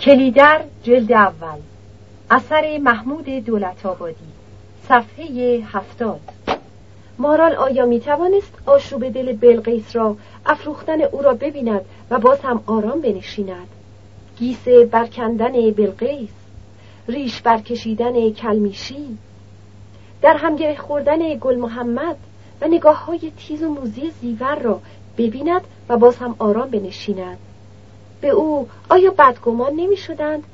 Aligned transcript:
کلیدر 0.00 0.64
جلد 0.82 1.12
اول. 1.12 1.58
اثر 2.30 2.78
محمود 2.78 3.24
دولت 3.24 3.86
آبادی. 3.86 4.16
صفحه 4.88 5.26
هفتاد. 5.72 6.20
مارال 7.18 7.54
آیا 7.54 7.86
می 7.86 8.00
توانست 8.00 8.52
آشوب 8.66 9.08
دل 9.08 9.32
بلقیس 9.36 9.96
را 9.96 10.16
افروختن 10.46 11.02
او 11.02 11.22
را 11.22 11.34
ببیند 11.34 11.84
و 12.10 12.18
باز 12.18 12.40
هم 12.40 12.62
آرام 12.66 13.00
بنشیند؟ 13.00 13.68
گیس 14.38 14.68
برکندن 14.68 15.70
بلقیس 15.70 16.30
ریش 17.08 17.40
برکشیدن 17.40 18.30
کلمیشی 18.30 19.18
در 20.22 20.36
همگره 20.36 20.76
خوردن 20.76 21.38
گل 21.40 21.56
محمد 21.56 22.16
و 22.60 22.68
نگاه 22.68 23.04
های 23.04 23.32
تیز 23.38 23.62
و 23.62 23.68
موزی 23.68 24.10
زیور 24.20 24.58
را 24.58 24.80
ببیند 25.18 25.62
و 25.88 25.96
باز 25.96 26.16
هم 26.16 26.34
آرام 26.38 26.70
بنشیند؟ 26.70 27.38
به 28.20 28.28
او 28.28 28.68
آیا 28.90 29.10
بدگمان 29.10 29.72
نمی 29.72 29.96
شدند؟ 29.96 30.44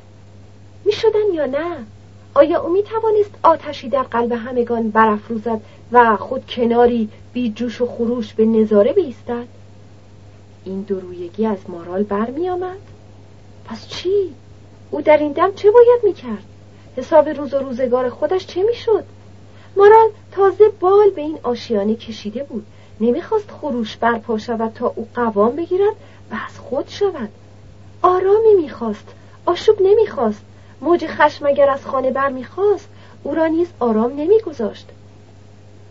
می 0.84 0.92
شدن 0.92 1.34
یا 1.34 1.46
نه؟ 1.46 1.76
آیا 2.34 2.60
او 2.60 2.72
می 2.72 2.82
توانست 2.82 3.30
آتشی 3.42 3.88
در 3.88 4.02
قلب 4.02 4.32
همگان 4.32 4.90
برافروزد 4.90 5.60
و 5.92 6.16
خود 6.16 6.46
کناری 6.46 7.08
بی 7.32 7.50
جوش 7.50 7.80
و 7.80 7.86
خروش 7.86 8.34
به 8.34 8.44
نظاره 8.44 8.92
بیستد؟ 8.92 9.46
این 10.64 10.82
درویگی 10.82 11.46
از 11.46 11.58
مارال 11.68 12.02
برمی 12.02 12.48
آمد؟ 12.48 12.78
پس 13.64 13.88
چی؟ 13.88 14.34
او 14.90 15.02
در 15.02 15.18
این 15.18 15.32
دم 15.32 15.52
چه 15.54 15.70
باید 15.70 16.00
می 16.04 16.12
کرد؟ 16.12 16.44
حساب 16.96 17.28
روز 17.28 17.54
و 17.54 17.58
روزگار 17.58 18.10
خودش 18.10 18.46
چه 18.46 18.62
می 18.62 18.74
شد؟ 18.74 19.04
مارال 19.76 20.08
تازه 20.32 20.68
بال 20.80 21.10
به 21.10 21.20
این 21.20 21.38
آشیانه 21.42 21.94
کشیده 21.94 22.42
بود 22.42 22.66
نمی‌خواست 23.00 23.50
خروش 23.50 23.96
برپا 23.96 24.38
شود 24.38 24.72
تا 24.74 24.92
او 24.96 25.08
قوام 25.14 25.56
بگیرد 25.56 25.94
و 26.30 26.34
از 26.48 26.58
خود 26.58 26.88
شود 26.88 27.28
آرامی 28.02 28.54
می‌خواست 28.62 29.08
آشوب 29.46 29.76
نمی‌خواست. 29.80 30.42
موج 30.80 31.06
خشم 31.06 31.46
اگر 31.46 31.70
از 31.70 31.86
خانه 31.86 32.10
بر 32.10 32.28
می‌خواست 32.28 32.88
او 33.22 33.34
را 33.34 33.46
نیز 33.46 33.68
آرام 33.80 34.12
نمیگذاشت. 34.16 34.88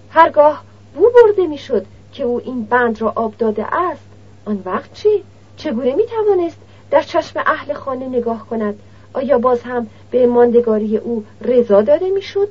هرگاه 0.09 0.63
بو 0.95 1.09
برده 1.09 1.47
می‌شد 1.47 1.85
که 2.13 2.23
او 2.23 2.41
این 2.45 2.63
بند 2.63 3.02
را 3.02 3.13
آب 3.15 3.38
داده 3.38 3.75
است 3.75 4.05
آن 4.45 4.61
وقت 4.65 4.93
چی؟ 4.93 5.23
چگونه 5.57 5.95
می‌توانست 5.95 6.57
در 6.91 7.02
چشم 7.02 7.43
اهل 7.45 7.73
خانه 7.73 8.08
نگاه 8.08 8.47
کند؟ 8.49 8.80
آیا 9.13 9.37
باز 9.37 9.61
هم 9.61 9.87
به 10.11 10.27
ماندگاری 10.27 10.97
او 10.97 11.25
رضا 11.41 11.81
داده 11.81 12.09
می‌شد؟ 12.09 12.47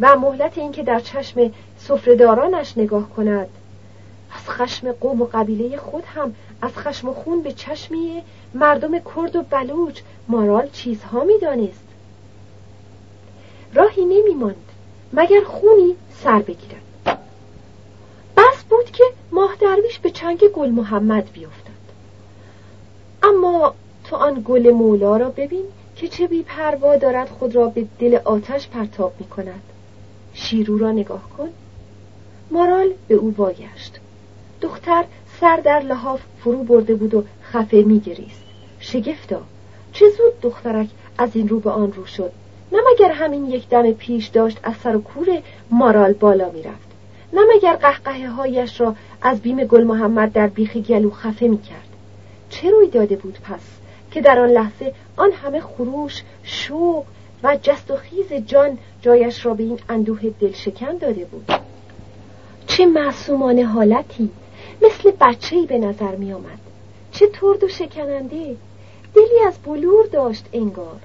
و 0.00 0.16
مهلت 0.16 0.58
اینکه 0.58 0.82
در 0.82 1.00
چشم 1.00 1.50
سفرهدارانش 1.78 2.78
نگاه 2.78 3.10
کند. 3.10 3.48
از 4.36 4.50
خشم 4.50 4.92
قوم 4.92 5.22
و 5.22 5.28
قبیله 5.32 5.76
خود 5.76 6.04
هم 6.04 6.34
از 6.62 6.70
خشم 6.76 7.12
خون 7.12 7.42
به 7.42 7.52
چشمی 7.52 8.22
مردم 8.54 8.98
کرد 8.98 9.36
و 9.36 9.42
بلوچ 9.42 10.00
مارال 10.28 10.68
چیزها 10.72 11.24
می‌دانست. 11.24 11.84
راهی 13.74 14.04
نمیماند 14.04 14.56
مگر 15.12 15.44
خونی 15.44 15.96
سر 16.24 16.38
بگیرد. 16.38 16.84
بس 18.36 18.64
بود 18.70 18.90
که 18.90 19.04
ماه 19.32 19.56
درویش 19.60 19.98
به 19.98 20.10
چنگ 20.10 20.38
گل 20.38 20.70
محمد 20.70 21.32
بیفتد 21.32 21.74
اما 23.22 23.74
تو 24.04 24.16
آن 24.16 24.42
گل 24.44 24.70
مولا 24.70 25.16
را 25.16 25.28
ببین 25.28 25.64
که 25.96 26.08
چه 26.08 26.26
بی 26.26 26.42
پروا 26.42 26.96
دارد 26.96 27.28
خود 27.28 27.54
را 27.54 27.68
به 27.68 27.86
دل 27.98 28.18
آتش 28.24 28.68
پرتاب 28.68 29.12
می 29.18 29.26
کند 29.26 29.62
شیرو 30.34 30.78
را 30.78 30.92
نگاه 30.92 31.22
کن. 31.38 31.48
مارال 32.50 32.90
به 33.08 33.14
او 33.14 33.34
واگشت 33.36 34.00
دختر 34.60 35.04
سر 35.40 35.56
در 35.56 35.80
لحاف 35.80 36.20
فرو 36.44 36.62
برده 36.62 36.94
بود 36.94 37.14
و 37.14 37.24
خفه 37.42 37.82
میگریست. 37.82 38.43
شگفتا. 38.84 39.40
چه 39.92 40.08
زود 40.08 40.40
دخترک 40.42 40.88
از 41.18 41.30
این 41.34 41.48
رو 41.48 41.60
به 41.60 41.70
آن 41.70 41.92
رو 41.92 42.06
شد. 42.06 42.32
نه 42.72 42.78
مگر 42.92 43.12
همین 43.12 43.46
یک 43.46 43.68
دم 43.68 43.92
پیش 43.92 44.26
داشت 44.26 44.58
از 44.62 44.74
سر 44.76 44.96
و 44.96 45.02
کور 45.02 45.42
مارال 45.70 46.12
بالا 46.12 46.50
می‌رفت. 46.50 46.88
نه 47.32 47.40
مگر 47.54 47.76
قهقه 47.76 48.28
هایش 48.28 48.80
را 48.80 48.96
از 49.22 49.40
بیم 49.40 49.64
گل 49.64 49.84
محمد 49.84 50.32
در 50.32 50.46
بیخ 50.46 50.76
گلو 50.76 51.10
خفه 51.10 51.48
می‌کرد. 51.48 51.88
چه 52.50 52.70
روی 52.70 52.88
داده 52.88 53.16
بود 53.16 53.38
پس 53.44 53.60
که 54.10 54.20
در 54.20 54.38
آن 54.38 54.48
لحظه 54.48 54.94
آن 55.16 55.32
همه 55.32 55.60
خروش 55.60 56.22
شوق 56.42 57.04
و 57.42 57.58
جست 57.62 57.90
و 57.90 57.96
خیز 57.96 58.32
جان 58.46 58.78
جایش 59.02 59.46
را 59.46 59.54
به 59.54 59.62
این 59.62 59.78
اندوه 59.88 60.20
دلشکن 60.40 60.96
داده 60.96 61.24
بود؟ 61.24 61.52
چه 62.66 62.86
معصومانه 62.86 63.64
حالتی. 63.64 64.30
مثل 64.82 65.10
بچه‌ای 65.20 65.66
به 65.66 65.78
نظر 65.78 66.16
می 66.16 66.32
آمد 66.32 66.58
چه 67.12 67.26
ترد 67.26 67.64
و 67.64 67.68
شکننده. 67.68 68.56
دلی 69.14 69.40
از 69.46 69.58
بلور 69.64 70.06
داشت 70.06 70.44
انگار. 70.52 71.00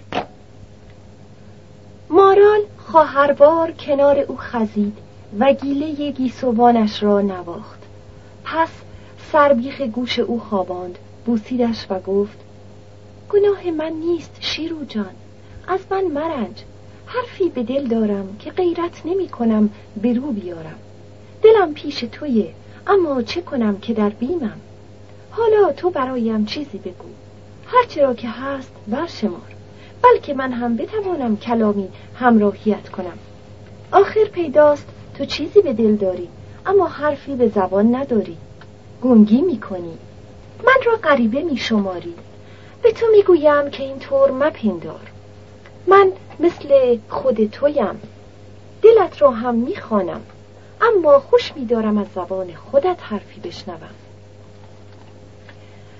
مارال 2.10 2.62
خواهربار 2.78 3.72
کنار 3.72 4.20
او 4.20 4.38
خزید 4.38 4.98
و 5.40 5.54
گیله 5.54 6.12
گیسوانش 6.12 7.04
را 7.04 7.22
نواخت. 7.22 7.80
پس 8.44 8.70
سربیخ 9.32 9.82
گوش 9.82 10.20
او 10.20 10.40
خواباند 10.40 10.98
بوسیدش 11.26 11.86
و 11.90 12.00
گفت 12.00 12.38
گناه 13.30 13.72
من 13.72 13.94
نیست 13.94 14.38
شیرو 14.40 14.86
جان 14.86 15.16
از 15.68 15.80
من 15.92 16.04
مرنج. 16.04 16.64
حرفی 17.06 17.50
به 17.50 17.64
دل 17.64 17.88
دارم 17.88 18.38
که 18.40 18.52
غیرت 18.52 19.06
نمی 19.06 19.28
کنم 19.30 19.70
به 20.02 20.14
رو 20.14 20.32
بیارم. 20.32 20.80
دلم 21.42 21.74
پیش 21.74 22.00
تویه 22.00 22.54
اما 22.88 23.22
چه 23.22 23.42
کنم 23.42 23.80
که 23.80 23.94
در 23.94 24.10
بیمم؟ 24.10 24.60
حالا 25.32 25.72
تو 25.72 25.90
برایم 25.90 26.46
چیزی 26.46 26.78
بگو. 26.78 27.10
هرچه 27.72 28.02
را 28.02 28.14
که 28.14 28.30
هست 28.30 28.72
برشمار. 28.88 29.56
بلکه 30.02 30.34
من 30.34 30.52
هم 30.52 30.78
بتوانم 30.78 31.38
کلامی 31.38 31.90
همراهیت 32.16 32.90
کنم. 32.90 33.18
آخر 33.92 34.24
پیداست 34.24 34.86
تو 35.18 35.26
چیزی 35.26 35.62
به 35.62 35.74
دل 35.74 35.96
داری 35.96 36.30
اما 36.66 36.88
حرفی 36.88 37.36
به 37.36 37.48
زبان 37.48 37.96
نداری. 37.96 38.38
گنگی 39.02 39.42
می‌کنی. 39.42 39.98
من 40.66 40.84
را 40.86 40.96
غریبه 40.96 41.42
میشماری. 41.42 42.14
به 42.82 42.92
تو 42.92 43.06
می‌گویم 43.12 43.70
که 43.70 43.84
اینطور 43.84 44.32
مپندار. 44.32 45.12
من 45.88 46.12
مثل 46.40 46.98
خود 47.10 47.46
تویم. 47.46 48.02
دلت 48.82 49.22
را 49.22 49.32
هم 49.32 49.56
می‌خوانم 49.56 50.22
اما 50.82 51.20
خوش 51.20 51.54
میدارم 51.56 51.98
از 51.98 52.08
زبان 52.16 52.54
خودت 52.54 52.98
حرفی 53.02 53.40
بشنوم. 53.40 53.90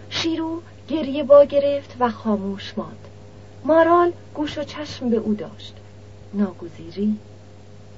شیرو 0.10 0.62
گریه 0.90 1.24
با 1.24 1.44
گرفت 1.44 1.96
و 2.00 2.10
خاموش 2.10 2.74
ماند. 2.78 3.08
مارال 3.66 4.12
گوش 4.36 4.58
و 4.58 4.64
چشم 4.64 5.10
به 5.10 5.18
او 5.18 5.34
داشت. 5.34 5.76
ناگزیری. 6.34 7.16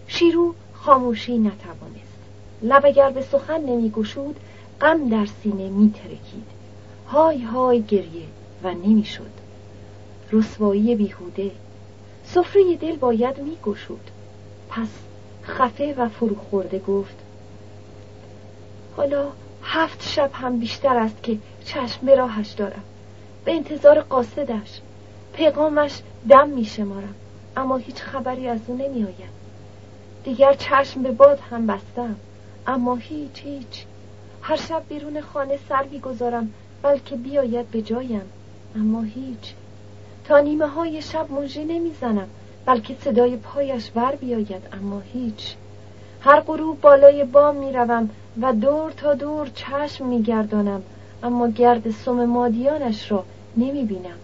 شیرو 0.07 0.53
خاموشی 0.73 1.37
نتوانست. 1.37 2.21
لب 2.61 2.85
اگر 2.85 3.09
به 3.09 3.21
سخن 3.21 3.61
نمیگشود 3.61 4.39
غم 4.81 5.09
در 5.09 5.25
سینه 5.25 5.69
میترکید 5.69 6.47
های 7.07 7.41
های 7.41 7.81
گریه 7.81 8.27
و 8.63 8.73
نمی‌شد 8.73 9.31
رسوایی 10.31 10.95
بیهوده. 10.95 11.51
سفره 12.25 12.75
دل 12.75 12.95
باید 12.95 13.37
میگشود 13.37 14.11
پس 14.69 14.87
خفه 15.43 15.93
و 15.97 16.09
فروخورده 16.09 16.79
گفت 16.79 17.15
حالا 18.97 19.27
هفت 19.63 20.07
شب 20.07 20.31
هم 20.33 20.59
بیشتر 20.59 20.97
است 20.97 21.23
که 21.23 21.37
چشم 21.65 22.05
به 22.05 22.15
راهش 22.15 22.51
دارم. 22.51 22.83
به 23.45 23.53
انتظار 23.53 24.01
قاصدش. 24.01 24.81
پیغامش 25.33 26.01
دم 26.29 26.49
می 26.49 26.65
شمارم. 26.65 27.15
اما 27.57 27.77
هیچ 27.77 27.95
خبری 27.95 28.47
از 28.47 28.59
او 28.67 28.75
نمی 28.75 29.03
آید 29.03 29.41
دیگر 30.23 30.53
چشم 30.53 31.03
به 31.03 31.11
باد 31.11 31.39
هم 31.49 31.67
بستم. 31.67 32.15
اما 32.67 32.95
هیچ 32.95 33.43
هیچ. 33.43 33.85
هر 34.41 34.55
شب 34.55 34.83
بیرون 34.89 35.21
خانه 35.21 35.59
سر 35.69 35.83
گذارم 36.03 36.53
بلکه 36.81 37.15
بیاید 37.15 37.71
به 37.71 37.81
جایم. 37.81 38.31
اما 38.75 39.01
هیچ. 39.01 39.53
تا 40.25 40.39
نیمه 40.39 40.67
های 40.67 41.01
شب 41.01 41.31
نمی 41.31 41.65
نمی‌زنم 41.65 42.27
بلکه 42.65 42.95
صدای 43.01 43.37
پایش 43.37 43.91
ور 43.95 44.15
بیاید. 44.15 44.63
اما 44.73 45.01
هیچ. 45.13 45.55
هر 46.21 46.39
غروب 46.39 46.81
بالای 46.81 47.23
بام 47.23 47.55
می‌روم 47.55 48.09
و 48.41 48.53
دور 48.53 48.91
تا 48.91 49.13
دور 49.13 49.47
چشم 49.47 50.05
میگردانم 50.05 50.83
اما 51.23 51.47
گرد 51.49 51.91
سم 51.91 52.25
مادیانش 52.25 53.11
را 53.11 53.23
نمی‌بینم. 53.57 54.17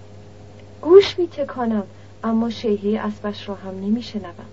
گوش 0.82 1.20
میتکانم 1.20 1.84
اما 2.24 2.50
شیهه 2.50 3.06
اسبش 3.06 3.50
را 3.50 3.56
هم 3.56 3.76
نمیشنوم. 3.76 4.46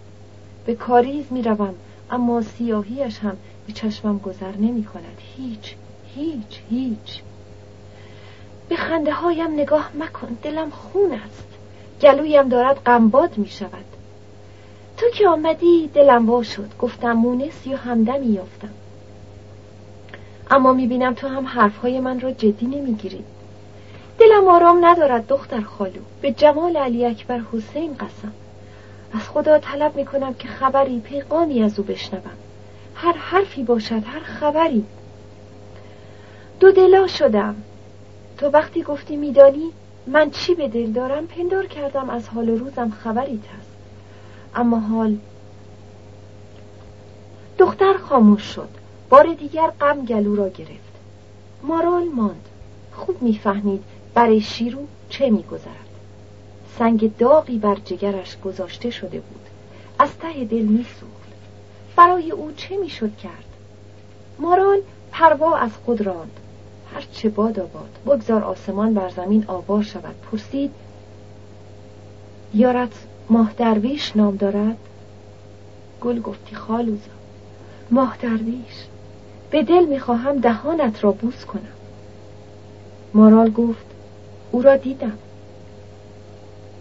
به 0.67 0.75
کاریز 0.75 1.25
می‌روم 1.31 1.75
اما 2.11 2.43
سیاهیش 2.43 3.19
هم 3.19 3.37
به 3.67 3.73
چشمم 3.73 4.19
گذر 4.19 4.56
نمی 4.56 4.85
کند 4.85 5.19
هیچ 5.37 5.75
هیچ 6.14 6.61
هیچ. 6.70 7.23
به 8.69 8.76
خنده 8.76 9.12
هایم 9.12 9.52
نگاه 9.52 9.90
مکن 9.99 10.37
دلم 10.43 10.70
خون 10.70 11.12
است. 11.12 11.47
گلویم 12.02 12.49
دارد 12.49 12.81
غمباد 12.87 13.38
می 13.38 13.49
شود 13.49 13.85
تو 14.97 15.06
که 15.08 15.29
آمدی 15.29 15.90
دلم 15.94 16.31
وا 16.31 16.43
شد. 16.43 16.70
گفتم 16.79 17.12
مونس 17.12 17.67
یا 17.67 17.76
همدمی 17.76 18.26
یافتم. 18.26 18.70
اما 20.50 20.73
می‌بینم 20.73 21.14
تو 21.14 21.29
هم 21.29 21.46
حرفهای 21.46 22.00
من 22.00 22.20
را 22.20 22.32
جدی 22.32 22.67
نمی‌گیری. 22.67 23.25
دلم 24.19 24.49
آرام 24.49 24.85
ندارد 24.85 25.26
دختر 25.26 25.61
خالو. 25.61 26.00
به 26.23 26.32
جمال 26.32 26.76
علی 26.76 27.05
اکبر 27.05 27.41
حسین 27.52 27.94
قسم. 27.94 28.32
از 29.12 29.29
خدا 29.29 29.58
طلب 29.58 29.96
می 29.96 30.05
کنم 30.05 30.35
که 30.35 30.49
خبری 30.49 31.00
پیغامی 31.00 31.62
از 31.62 31.79
او 31.79 31.85
بشنوم. 31.85 32.31
هر 32.94 33.12
حرفی 33.12 33.62
باشد 33.62 34.02
هر 34.06 34.20
خبری. 34.20 34.85
دو 36.61 36.73
دلا 36.73 37.06
شدم. 37.06 37.55
تو 38.38 38.47
وقتی 38.49 38.82
گفتی 38.82 39.17
میدانی 39.17 39.70
من 40.06 40.31
چی 40.31 40.55
به 40.55 40.69
دل 40.69 40.93
دارم؟ 40.93 41.26
پندار 41.26 41.67
کردم 41.67 42.11
از 42.11 42.29
حال 42.29 42.49
روزم 42.49 42.90
خبری 42.90 43.40
هست 43.58 43.70
اما 44.55 44.79
حال 44.79 45.17
دختر 47.58 47.93
خاموش 47.93 48.43
شد. 48.43 48.84
بار 49.14 49.34
دیگر 49.34 49.70
غم 49.81 50.05
گلو 50.05 50.37
را 50.37 50.49
گرفت. 50.49 50.93
مارال 51.62 52.05
ماند. 52.05 52.49
خوب 52.93 53.22
می‌فهمید 53.22 53.84
برای 54.14 54.40
شیرو 54.40 54.87
چه 55.08 55.31
میگذرد. 55.31 55.88
سنگ 56.78 57.16
داغی 57.16 57.58
بر 57.58 57.75
جگرش 57.75 58.40
گذاشته 58.40 58.90
شده 58.90 59.20
بود. 59.20 59.46
از 59.99 60.08
ته 60.19 60.44
دل 60.44 60.62
میسوخت. 60.62 61.32
برای 61.96 62.31
او 62.31 62.52
چه 62.56 62.76
می‌شد 62.76 63.16
کرد؟ 63.16 63.44
مارال 64.38 64.81
پروا 65.11 65.56
از 65.56 65.70
خود 65.84 66.00
راند. 66.00 66.40
هر 66.94 67.05
چه 67.12 67.28
باد 67.28 67.61
آباد. 67.61 67.99
بگذار 68.06 68.44
آسمان 68.44 68.94
بر 68.94 69.08
زمین 69.08 69.44
آوار 69.46 69.82
شود. 69.82 70.14
پرسید 70.32 70.70
یارت 72.55 72.93
ماه 73.31 73.52
درویش 73.52 74.16
نام 74.16 74.37
دارد؟ 74.37 74.76
گل 76.00 76.20
گفتی 76.20 76.55
خالوزا. 76.55 77.11
ماه 77.90 78.16
درویش. 78.16 78.87
به 79.50 79.62
دل 79.62 79.85
می‌خواهم 79.85 80.38
دهانت 80.38 81.05
را 81.05 81.12
بوس 81.12 81.44
کنم. 81.44 81.73
مارال 83.14 83.50
گفت 83.50 83.87
او 84.52 84.62
را 84.62 84.76
دیدم. 84.76 85.19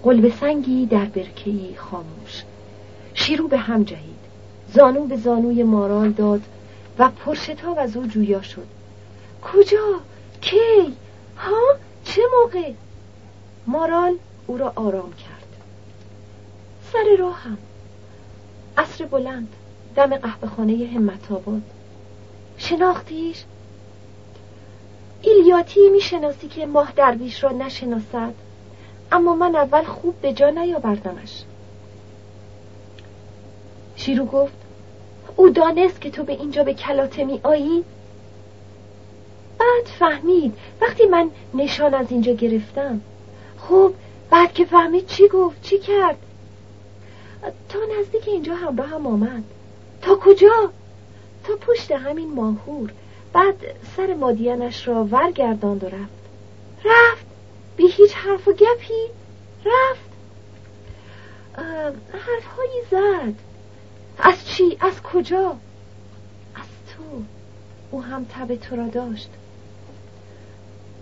قلب 0.04 0.30
سنگی 0.30 0.86
در 0.86 1.06
برکهی 1.06 1.76
خاموش. 1.76 2.44
شیرو 3.14 3.48
به 3.48 3.58
هم 3.58 3.84
جهید. 3.84 4.24
زانو 4.74 5.06
به 5.06 5.18
زانوی 5.18 5.64
مارال 5.64 6.12
داد 6.12 6.42
و 7.00 7.10
پرشتاب 7.10 7.80
از 7.80 7.98
او 7.98 8.06
جویا 8.06 8.42
شد. 8.42 8.68
کجا؟ 9.42 10.00
کی؟ 10.42 10.94
ها؟ 11.38 11.76
چه 12.04 12.22
موقع؟ 12.40 12.72
مارال 13.68 14.16
او 14.48 14.58
را 14.58 14.74
آرام 14.76 15.14
کرد. 15.14 15.48
سر 16.94 17.16
راهم. 17.20 17.58
عصر 18.78 19.06
بلند 19.06 19.48
دم 19.96 20.16
قهوه 20.16 20.50
خانه 20.50 20.90
همت 20.96 21.32
آباد 21.32 21.62
شناختیش؟ 22.64 23.44
ایلیاتی 25.22 25.90
می‌شناسی 25.90 26.48
که 26.48 26.66
ماه 26.66 26.92
درویش 26.92 27.44
را 27.44 27.52
نشناسد 27.52 28.34
اما 29.12 29.36
من 29.36 29.56
اول 29.56 29.84
خوب 29.84 30.16
به 30.22 30.34
جا 30.34 30.50
نیاوردمش. 30.50 31.44
شیرو 33.96 34.26
گفت 34.26 34.54
او 35.36 35.50
دانست 35.50 36.02
که 36.02 36.12
تو 36.12 36.24
به 36.24 36.34
اینجا 36.34 36.64
به 36.64 36.74
کلاته 36.74 37.24
می 37.24 37.40
آیی؟ 37.44 37.84
بعد 39.60 39.86
فهمید 40.00 40.58
وقتی 40.82 41.06
من 41.06 41.30
نشان 41.54 41.94
از 41.94 42.12
اینجا 42.12 42.34
گرفتم. 42.34 43.02
خب 43.58 43.94
بعد 44.30 44.54
که 44.54 44.66
فهمید 44.66 45.06
چی 45.06 45.28
گفت 45.28 45.62
چی 45.62 45.80
کرد؟ 45.80 46.18
تا 47.70 47.80
نزدیک 48.00 48.28
اینجا 48.28 48.56
همراه 48.56 48.88
هم 48.90 49.08
آمد. 49.08 49.44
تا 50.02 50.16
کجا؟ 50.16 50.72
تا 51.44 51.56
پشت 51.56 51.92
همین 51.92 52.34
ماهور. 52.34 52.94
بعد 53.34 53.56
سر 53.98 54.14
مادیانش 54.14 54.88
را 54.88 55.04
ورگرداند 55.04 55.84
و 55.84 55.88
رفت. 55.88 56.24
رفت؟ 56.86 57.26
بی 57.78 57.88
هیچ 57.88 58.14
حرف 58.14 58.48
و 58.48 58.54
گپی؟ 58.54 59.04
رفت؟ 59.66 60.10
حرفهایی 62.14 62.82
زد. 62.92 63.34
از 64.20 64.48
چی؟ 64.48 64.78
از 64.80 65.02
کجا؟ 65.02 65.50
از 66.56 66.68
تو. 66.88 67.04
او 67.92 68.04
هم 68.04 68.26
تب 68.26 68.56
تو 68.56 68.76
را 68.76 68.88
داشت. 68.88 69.30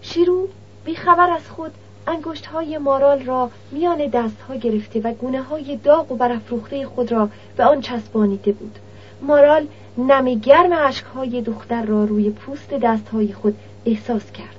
شیرو 0.01 0.47
بیخبر 0.85 1.29
از 1.29 1.49
خود 1.49 1.71
انگشت 2.07 2.45
های 2.45 2.77
مارال 2.77 3.23
را 3.23 3.51
میان 3.71 4.07
دست 4.07 4.41
ها 4.41 4.55
گرفته 4.55 4.99
و 4.99 5.13
گونه 5.13 5.41
های 5.41 5.75
داغ 5.75 6.11
و 6.11 6.15
برافروخته 6.15 6.85
خود 6.85 7.11
را 7.11 7.29
به 7.57 7.63
آن 7.63 7.81
چسبانیده 7.81 8.51
بود. 8.51 8.79
مارال 9.21 9.67
نم 9.97 10.33
گرم 10.33 10.91
های 11.15 11.41
دختر 11.41 11.85
را 11.85 12.03
روی 12.03 12.29
پوست 12.29 12.69
دست 12.69 13.09
های 13.09 13.33
خود 13.33 13.57
احساس 13.85 14.31
کرد. 14.31 14.55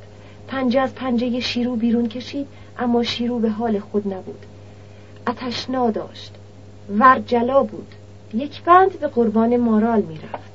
پنجه 0.49 0.81
از 0.81 0.95
پنجه 0.95 1.41
شیرو 1.41 1.77
بیرون 1.77 2.09
کشید 2.09 2.47
اما 2.79 3.03
شیرو 3.03 3.39
به 3.39 3.51
حال 3.51 3.79
خود 3.79 4.15
نبود. 4.15 4.47
اتشنا 5.27 5.91
داشت. 5.91 6.35
ورجلا 6.99 7.63
بود. 7.63 7.89
یک 8.35 8.63
بند 8.63 9.01
به 9.01 9.07
قربان 9.07 9.57
مارال 9.57 10.01
می‌رفت 10.01 10.53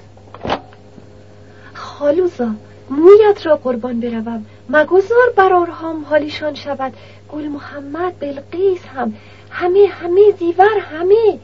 خالوزا 1.74 2.52
مویت 2.90 3.46
را 3.46 3.56
قربان 3.56 4.00
بروم. 4.00 4.46
مگذار 4.70 5.34
برارهام 5.36 6.06
حالیشان 6.06 6.54
شود. 6.54 6.94
گل 7.30 7.48
محمد 7.48 8.20
بلقیس 8.20 8.86
هم. 8.86 9.14
همه 9.50 9.88
همه 9.92 10.32
زیور 10.40 10.80
همه. 10.80 11.40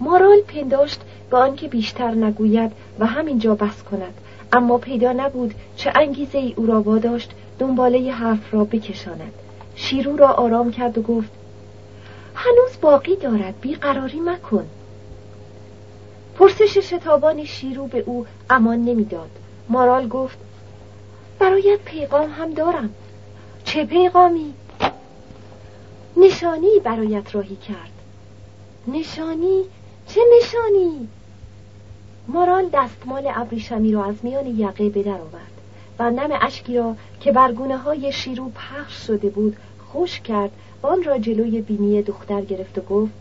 مارال 0.00 0.40
پنداشت 0.40 1.00
به 1.30 1.36
آنکه 1.36 1.68
بیشتر 1.68 2.10
نگوید 2.10 2.72
و 2.98 3.06
همینجا 3.06 3.54
بس 3.54 3.82
کند 3.82 4.14
اما 4.52 4.78
پیدا 4.78 5.12
نبود 5.12 5.54
چه 5.76 5.92
انگیزه 5.96 6.38
ای 6.38 6.54
او 6.56 6.66
را 6.66 6.82
واداشت 6.82 7.30
دنباله 7.58 8.12
حرف 8.12 8.54
را 8.54 8.64
بکشاند 8.64 9.32
شیرو 9.74 10.16
را 10.16 10.28
آرام 10.28 10.70
کرد 10.70 10.98
و 10.98 11.02
گفت 11.02 11.30
هنوز 12.34 12.80
باقی 12.80 13.16
دارد 13.16 13.60
بیقراری 13.60 14.20
مکن 14.20 14.66
پرسش 16.38 16.78
شتابان 16.78 17.44
شیرو 17.44 17.86
به 17.86 18.04
او 18.06 18.26
امان 18.50 18.84
نمی‌داد 18.84 19.30
مارال 19.68 20.08
گفت 20.08 20.38
برایت 21.38 21.78
پیغام 21.84 22.30
هم 22.30 22.54
دارم 22.54 22.94
چه 23.64 23.84
پیغامی؟ 23.84 24.54
نشانی 26.16 26.80
برایت 26.84 27.34
راهی 27.34 27.56
کرد 27.56 27.92
نشانی؟ 28.88 29.64
چه 30.08 30.20
نشانی؟ 30.38 31.08
مارال 32.32 32.68
دستمال 32.72 33.30
ابریشمی 33.34 33.92
را 33.92 34.04
از 34.04 34.14
میان 34.22 34.46
یقه 34.46 34.88
به 34.88 35.02
در 35.02 35.10
آورد 35.10 35.52
و 35.98 36.10
نم 36.10 36.38
اشکی 36.40 36.76
را 36.76 36.96
که 37.20 37.32
برگونه 37.32 37.76
های 37.76 38.12
شیرو 38.12 38.48
پخش 38.48 39.06
شده 39.06 39.30
بود 39.30 39.56
خوش 39.92 40.20
کرد 40.20 40.50
و 40.82 40.86
آن 40.86 41.02
را 41.02 41.18
جلوی 41.18 41.60
بینی 41.60 42.02
دختر 42.02 42.40
گرفت 42.40 42.78
و 42.78 42.80
گفت 42.80 43.12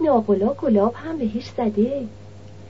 ناقلا 0.00 0.48
گلاب 0.48 0.94
هم 0.94 1.18
بهش 1.18 1.48
زده. 1.56 2.06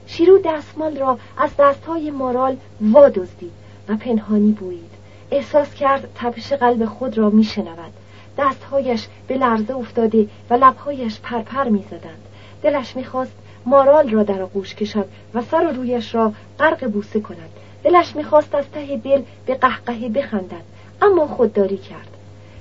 شیرو 0.07 0.39
دستمال 0.45 0.97
را 0.97 1.19
از 1.37 1.49
دستهای 1.59 2.11
مارال 2.11 2.57
وادزدید 2.81 3.51
و 3.89 3.95
پنهانی 3.95 4.51
بویید. 4.51 4.91
احساس 5.31 5.73
کرد 5.73 6.09
تپش 6.15 6.53
قلب 6.53 6.85
خود 6.85 7.17
را 7.17 7.29
میشنود. 7.29 7.93
دستهایش 8.37 9.07
به 9.27 9.37
لرزه 9.37 9.75
افتاده 9.75 10.27
و 10.49 10.53
لبهایش 10.53 11.19
پرپر 11.19 11.63
می‌زدند. 11.63 12.23
دلش 12.63 12.95
می‌خواست 12.95 13.33
مارال 13.67 14.09
را 14.09 14.23
در 14.23 14.41
آغوش 14.41 14.75
کشد 14.75 15.07
و 15.33 15.41
سر 15.41 15.67
و 15.67 15.71
رویش 15.71 16.15
را 16.15 16.33
غرق 16.59 16.91
بوسه 16.91 17.19
کند. 17.19 17.49
دلش 17.83 18.15
می‌خواست 18.15 18.55
از 18.55 18.65
ته 18.71 18.97
دل 18.97 19.21
به 19.45 19.55
قهقهه 19.55 20.09
بخندد 20.09 20.63
اما 21.01 21.27
خودداری 21.27 21.77
کرد. 21.77 22.17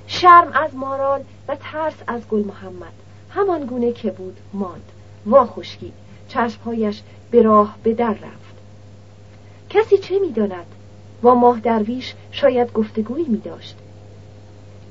شرم 0.06 0.52
از 0.52 0.74
مارال 0.74 1.20
و 1.48 1.56
ترس 1.60 1.94
از 2.06 2.28
گل 2.28 2.44
محمد. 2.44 2.92
همان 3.30 3.66
گونه 3.66 3.92
که 3.92 4.10
بود 4.10 4.36
ماند. 4.52 4.92
وا 5.26 5.46
خشکی. 5.46 5.92
چشمهایش 6.28 7.02
به 7.30 7.42
راه 7.42 7.76
به 7.82 7.94
در 7.94 8.10
رفت. 8.10 8.56
کسی 9.70 9.98
چه 9.98 10.18
می‌داند؟ 10.18 10.66
با 11.22 11.34
ماه 11.34 11.60
درویش 11.60 12.14
شاید 12.30 12.72
گفتگویی 12.72 13.26
می 13.28 13.38
داشت. 13.38 13.76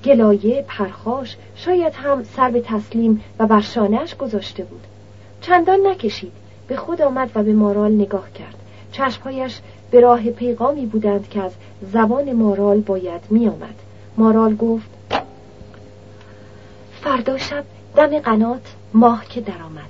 گلایه 0.05 0.65
پرخاش 0.67 1.37
شاید 1.55 1.93
هم 1.93 2.23
سر 2.23 2.49
به 2.49 2.61
تسلیم 2.61 3.23
و 3.39 3.47
بر 3.47 3.65
گذاشته 4.19 4.63
بود. 4.63 4.87
چندان 5.45 5.87
نکشید. 5.87 6.31
به 6.67 6.75
خود 6.75 7.01
آمد 7.01 7.31
و 7.35 7.43
به 7.43 7.53
مارال 7.53 7.91
نگاه 7.91 8.31
کرد. 8.31 8.55
چشمهایش 8.91 9.59
به 9.91 9.99
راه 9.99 10.29
پیغامی 10.29 10.85
بودند 10.85 11.29
که 11.29 11.41
از 11.41 11.51
زبان 11.91 12.33
مارال 12.33 12.81
باید 12.81 13.21
می 13.29 13.47
آمد. 13.47 13.75
مارال 14.17 14.55
گفت 14.55 14.89
فردا 17.01 17.37
شب 17.37 17.63
دم 17.95 18.19
قنات 18.19 18.75
ماه 18.93 19.25
که 19.25 19.41
درآمد. 19.41 19.89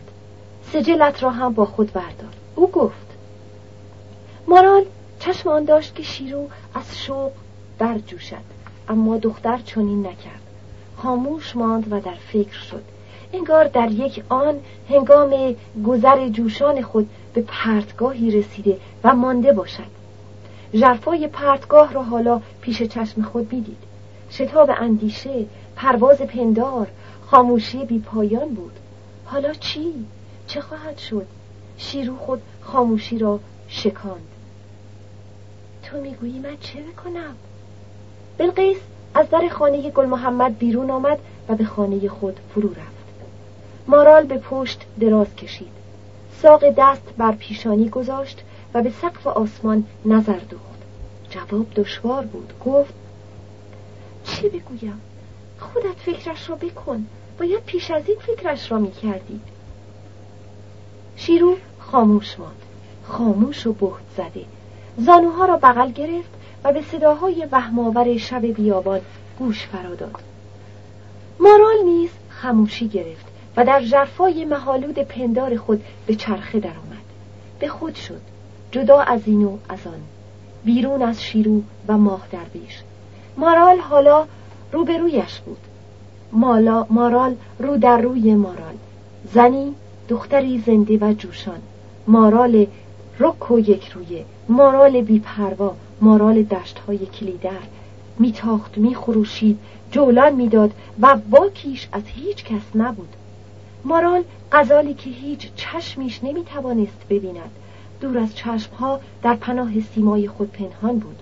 سجلت 0.73 1.23
را 1.23 1.29
هم 1.29 1.53
با 1.53 1.65
خود 1.65 1.93
بردار. 1.93 2.33
او 2.55 2.71
گفت 2.71 3.07
مارال 4.47 4.85
چشم 5.19 5.49
آن 5.49 5.65
داشت 5.65 5.95
که 5.95 6.03
شیرو 6.03 6.47
از 6.73 6.97
شوق 6.97 7.31
برجوشد 7.79 8.55
اما 8.89 9.17
دختر 9.17 9.57
چنین 9.57 9.99
نکرد. 9.99 10.41
خاموش 10.97 11.55
ماند 11.55 11.93
و 11.93 11.99
در 11.99 12.15
فکر 12.31 12.59
شد. 12.59 12.94
انگار 13.35 13.67
در 13.67 13.91
یک 13.91 14.23
آن 14.29 14.55
هنگام 14.89 15.55
گذر 15.85 16.29
جوشان 16.29 16.81
خود 16.81 17.09
به 17.33 17.41
پرتگاهی 17.41 18.31
رسیده 18.31 18.77
و 19.03 19.15
مانده 19.15 19.53
باشد 19.53 19.95
ژرفای 20.73 21.27
پرتگاه 21.27 21.93
را 21.93 22.03
حالا 22.03 22.41
پیش 22.61 22.83
چشم 22.83 23.21
خود 23.21 23.53
می‌دید 23.53 23.77
شتاب 24.31 24.71
اندیشه 24.77 25.45
پرواز 25.75 26.17
پندار 26.17 26.87
خاموشی 27.25 27.85
بی 27.85 27.99
پایان 27.99 28.49
بود 28.49 28.73
حالا 29.25 29.53
چی؟ 29.53 29.93
چه 30.47 30.61
خواهد 30.61 30.97
شد؟ 30.97 31.25
شیرو 31.77 32.17
خود 32.17 32.41
خاموشی 32.61 33.17
را 33.17 33.39
شکاند 33.67 34.27
تو 35.83 36.01
می‌گویی 36.01 36.39
من 36.39 36.57
چه 36.61 36.79
بکنم؟ 36.81 37.35
بلقیس 38.37 38.77
از 39.15 39.29
در 39.29 39.47
خانه 39.47 39.89
گل 39.89 40.05
محمد 40.05 40.57
بیرون 40.57 40.91
آمد 40.91 41.19
و 41.49 41.55
به 41.55 41.65
خانه 41.65 42.07
خود 42.07 42.39
فرو 42.53 42.69
رفت 42.69 42.94
مارال 43.87 44.25
به 44.25 44.37
پشت 44.37 44.85
دراز 44.99 45.35
کشید. 45.35 45.71
ساق 46.41 46.69
دست 46.77 47.13
بر 47.17 47.31
پیشانی 47.31 47.89
گذاشت 47.89 48.41
و 48.73 48.81
به 48.81 48.91
سقف 49.01 49.27
آسمان 49.27 49.83
نظر 50.05 50.39
دوخت. 50.49 50.65
جواب 51.29 51.67
دشوار 51.75 52.25
بود 52.25 52.53
گفت 52.65 52.93
چی 54.23 54.49
بگویم؟ 54.49 55.01
خودت 55.59 55.95
فکرش 56.05 56.49
را 56.49 56.55
بکن. 56.55 57.05
باید 57.39 57.63
پیش 57.65 57.91
از 57.91 58.03
این 58.07 58.17
فکرش 58.19 58.71
را 58.71 58.79
می‌کردی. 58.79 59.39
شیرو 61.15 61.57
خاموش 61.79 62.39
ماند. 62.39 62.61
خاموش 63.07 63.67
و 63.67 63.73
بهت 63.73 63.91
زده. 64.17 64.45
زانوها 64.97 65.45
را 65.45 65.57
بغل 65.57 65.91
گرفت 65.91 66.29
و 66.63 66.73
به 66.73 66.81
صداهای 66.81 67.47
وهمآور 67.51 68.17
شب 68.17 68.45
بیابان 68.45 69.01
گوش 69.39 69.65
فراداد 69.65 70.21
مارال 71.39 71.83
نیز 71.85 72.09
خموشی 72.29 72.87
گرفت. 72.87 73.34
و 73.57 73.65
در 73.65 73.81
جرفای 73.81 74.45
محالود 74.45 74.99
پندار 74.99 75.57
خود 75.57 75.83
به 76.05 76.15
چرخه 76.15 76.59
درآمد. 76.59 77.05
به 77.59 77.67
خود 77.67 77.95
شد. 77.95 78.21
جدا 78.71 78.99
از 78.99 79.21
این 79.25 79.43
و 79.43 79.57
از 79.69 79.87
آن. 79.87 80.01
بیرون 80.65 81.01
از 81.01 81.23
شیرو 81.23 81.61
و 81.87 81.97
ماه 81.97 82.27
درویش 82.31 82.81
مارال 83.37 83.79
حالا 83.79 84.25
روبرویش 84.71 85.39
بود. 85.39 85.57
مالا 86.31 86.85
مارال 86.89 87.35
رو 87.59 87.77
در 87.77 87.97
روی 87.97 88.35
مارال. 88.35 88.75
زنی 89.33 89.75
دختری 90.09 90.63
زنده 90.65 90.97
و 90.97 91.13
جوشان. 91.13 91.61
مارال 92.07 92.67
رک 93.19 93.51
و 93.51 93.59
یک 93.59 93.87
رویه. 93.87 94.25
مارال 94.49 95.01
بیپروا 95.01 95.75
مارال 96.01 96.43
دشت 96.43 96.79
های 96.79 96.97
کلیدر. 96.97 97.63
میتاخت 98.19 98.77
میخروشید. 98.77 99.59
جولان 99.91 100.33
می‌داد 100.35 100.71
و 101.01 101.17
باکیش 101.29 101.87
از 101.91 102.03
هیچ 102.05 102.43
کس 102.43 102.61
نبود. 102.75 103.15
مارال 103.85 104.23
غزالی 104.51 104.93
که 104.93 105.09
هیچ 105.09 105.49
چشمیش 105.55 106.23
نمی‌توانست 106.23 107.05
ببیند. 107.09 107.51
دور 108.01 108.17
از 108.17 108.35
چشمها 108.35 108.99
در 109.23 109.35
پناه 109.35 109.71
سیمای 109.81 110.27
خود 110.27 110.51
پنهان 110.51 110.99
بود. 110.99 111.19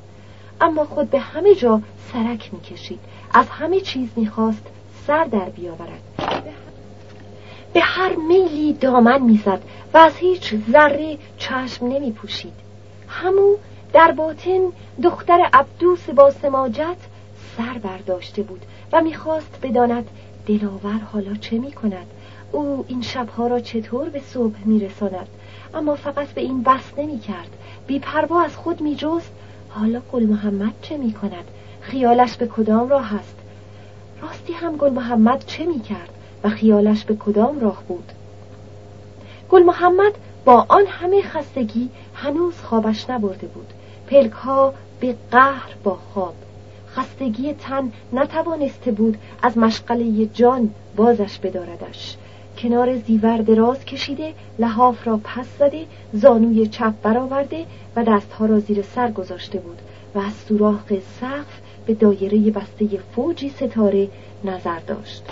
اما 0.62 0.86
خود 0.86 1.10
به 1.10 1.20
همه 1.20 1.56
جا 1.56 1.82
سرک 2.14 2.54
می‌کشید. 2.54 3.00
از 3.34 3.50
همه 3.50 3.80
چیز 3.80 4.10
می‌خواست 4.16 4.68
سر 5.08 5.24
در 5.24 5.50
بیاورد. 5.50 6.02
به 7.74 7.82
هر 7.82 8.16
میلی 8.16 8.74
دامن 8.74 9.22
می‌زد 9.22 9.62
و 9.94 9.98
از 9.98 10.16
هیچ 10.16 10.56
ذره 10.72 11.18
چشم 11.38 11.88
نمی 11.88 12.12
پوشید 12.12 12.54
همو 13.08 13.56
در 13.94 14.12
باطن 14.12 14.62
دختر 15.04 15.50
عبدوس 15.54 16.10
با 16.10 16.32
سماجت 16.32 16.98
سر 17.58 17.78
برداشته 17.78 18.44
بود 18.44 18.62
و 18.92 19.02
می‌خواست 19.02 19.60
بداند 19.62 20.10
دلاور 20.48 21.00
حالا 21.14 21.36
چه 21.36 21.58
می 21.58 21.72
کند 21.72 22.08
او 22.54 22.86
این 22.88 23.02
شبها 23.02 23.48
را 23.48 23.60
چطور 23.60 24.10
به 24.10 24.20
صبح 24.20 24.56
میرساند؟ 24.66 25.28
اما 25.74 25.96
فقط 25.96 26.28
به 26.28 26.42
این 26.42 26.64
بس 26.64 26.84
نمی 26.98 27.20
کرد 27.20 27.50
بی 27.88 28.00
پروا 28.00 28.42
از 28.42 28.56
خود 28.56 28.82
می 28.82 28.96
جست 28.96 29.32
حالا 29.70 30.02
گل 30.12 30.24
محمد 30.24 30.74
چه 30.82 30.98
می 30.98 31.14
کند 31.14 31.46
خیالش 31.82 32.38
به 32.38 32.48
کدام 32.48 32.90
راه 32.90 33.16
است؟ 33.16 33.36
راستی 34.22 34.54
هم 34.54 34.78
گل 34.78 34.90
محمد 34.90 35.44
چه 35.46 35.66
می 35.66 35.80
کرد 35.80 36.10
و 36.44 36.50
خیالش 36.50 37.04
به 37.04 37.16
کدام 37.16 37.60
راه 37.60 37.84
بود؟ 37.88 38.12
گل 39.50 39.64
محمد 39.64 40.14
با 40.46 40.66
آن 40.70 40.86
همه 40.88 41.22
خستگی 41.22 41.90
هنوز 42.16 42.54
خوابش 42.54 43.10
نبرده 43.10 43.48
بود. 43.48 43.74
پلک 44.08 44.32
ها 44.32 44.74
به 45.00 45.16
قهر 45.32 45.76
با 45.84 45.98
خواب. 46.14 46.36
خستگی 46.96 47.54
تن 47.54 47.92
نتوانسته 48.14 48.92
بود 48.92 49.18
از 49.42 49.58
مشغله 49.58 50.26
جان 50.26 50.70
بازش 50.96 51.40
بداردش. 51.40 52.18
کنار 52.64 52.98
زیور 52.98 53.38
دراز 53.38 53.86
کشیده 53.86 54.34
لحاف 54.60 55.08
را 55.08 55.20
پس 55.24 55.46
زده 55.60 55.86
زانوی 56.14 56.68
چپ 56.68 56.94
برآورده 57.02 57.66
و 57.96 58.04
دستها 58.04 58.46
را 58.46 58.60
زیر 58.60 58.82
سر 58.82 59.12
گذاشته 59.12 59.60
بود 59.60 59.82
و 60.16 60.20
از 60.20 60.34
سوراخ 60.34 60.94
سقف 61.22 61.62
به 61.86 61.94
دایره 61.94 62.52
بسته 62.52 62.88
فوجی 63.16 63.50
ستاره 63.50 64.08
نظر 64.44 64.80
داشت. 64.80 65.24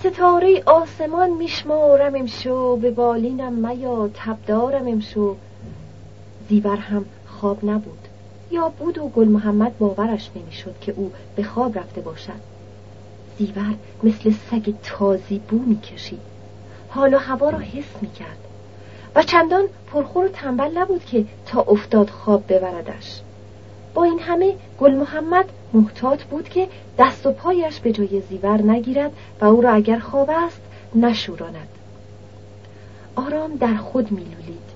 ستاره 0.00 0.62
آسمان 0.66 1.30
میشمارم 1.30 2.14
امشو 2.14 2.76
به 2.76 2.90
بالینم 2.90 3.52
میا 3.52 4.10
تبدارم 4.14 4.88
امشو. 4.88 5.36
زیور 6.48 6.76
هم 6.76 7.04
خواب 7.26 7.64
نبود. 7.64 8.08
یا 8.50 8.68
بود 8.68 8.98
و 8.98 9.08
گل 9.08 9.28
محمد 9.28 9.78
باورش 9.78 10.30
نمی‌شد 10.36 10.74
که 10.80 10.92
او 10.96 11.12
به 11.36 11.42
خواب 11.42 11.78
رفته 11.78 12.00
باشد. 12.00 12.49
زیور 13.40 13.74
مثل 14.02 14.32
سگ 14.50 14.74
تازی 14.82 15.40
بو 15.48 15.58
می‌کشید 15.58 16.20
حالا 16.88 17.18
هوا 17.18 17.50
را 17.50 17.58
حس 17.58 18.02
می‌کرد. 18.02 18.38
و 19.14 19.22
چندان 19.22 19.64
پرخور 19.92 20.24
و 20.24 20.28
تنبل 20.28 20.78
نبود 20.78 21.04
که 21.04 21.24
تا 21.46 21.60
افتاد 21.60 22.10
خواب 22.10 22.44
ببردش. 22.48 23.20
با 23.94 24.04
این 24.04 24.18
همه 24.18 24.54
گل 24.80 24.94
محمد 24.94 25.44
محتاط 25.72 26.22
بود 26.22 26.48
که 26.48 26.68
دست 26.98 27.26
و 27.26 27.32
پایش 27.32 27.80
به 27.80 27.92
جای 27.92 28.22
زیور 28.30 28.62
نگیرد 28.62 29.12
و 29.40 29.44
او 29.44 29.60
را 29.60 29.70
اگر 29.70 29.98
خواب 29.98 30.30
است 30.30 30.60
نشوراند. 30.94 31.68
آرام 33.16 33.56
در 33.56 33.76
خود 33.76 34.12
میلولید 34.12 34.70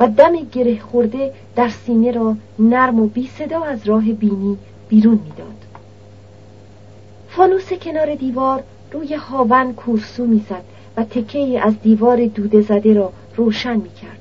و 0.00 0.08
دم 0.08 0.32
گره 0.52 0.80
خورده 0.80 1.32
در 1.56 1.68
سینه 1.68 2.10
را 2.10 2.36
نرم 2.58 3.00
و 3.00 3.06
بی 3.06 3.26
صدا 3.26 3.62
از 3.62 3.88
راه 3.88 4.04
بینی 4.04 4.58
بیرون 4.88 5.20
می‌داد. 5.24 5.65
فانوس 7.36 7.72
کنار 7.72 8.14
دیوار 8.14 8.62
روی 8.92 9.14
هاون 9.14 9.74
کورسو 9.74 10.26
می‌زد 10.26 10.64
و 10.96 11.04
تکه 11.04 11.60
از 11.62 11.80
دیوار 11.82 12.26
دوده 12.26 12.60
زده 12.60 12.94
را 12.94 13.12
روشن 13.36 13.76
می‌کرد. 13.76 14.20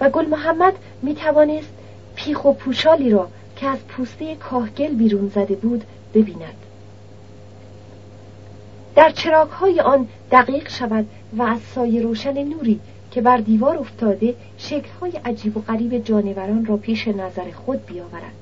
و 0.00 0.10
گل 0.10 0.26
محمد 0.26 0.72
می 1.02 1.14
توانست 1.14 1.72
پیخ 2.14 2.44
و 2.44 2.52
پوشالی 2.52 3.10
را 3.10 3.28
که 3.56 3.66
از 3.66 3.78
پوسته 3.78 4.34
کاهگل 4.34 4.94
بیرون 4.94 5.28
زده 5.28 5.54
بود 5.54 5.84
ببیند. 6.14 6.56
در 8.94 9.10
چراغ 9.10 9.50
های 9.50 9.80
آن 9.80 10.08
دقیق 10.32 10.68
شود 10.68 11.06
و 11.36 11.42
از 11.42 11.60
سایه 11.74 12.02
روشن 12.02 12.44
نوری 12.44 12.80
که 13.10 13.20
بر 13.20 13.36
دیوار 13.36 13.78
افتاده 13.78 14.34
های 15.00 15.12
عجیب 15.24 15.56
و 15.56 15.60
غریب 15.60 15.98
جانوران 16.04 16.66
را 16.66 16.76
پیش 16.76 17.08
نظر 17.08 17.50
خود 17.50 17.86
بیاورد. 17.86 18.34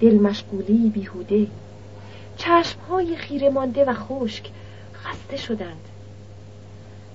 دل 0.00 0.14
مشغولی 0.14 0.90
بیهوده 0.94 1.46
های 2.88 3.16
خیره 3.16 3.50
مانده 3.50 3.84
و 3.84 3.94
خشک 3.94 4.50
خسته 4.94 5.36
شدند. 5.36 5.88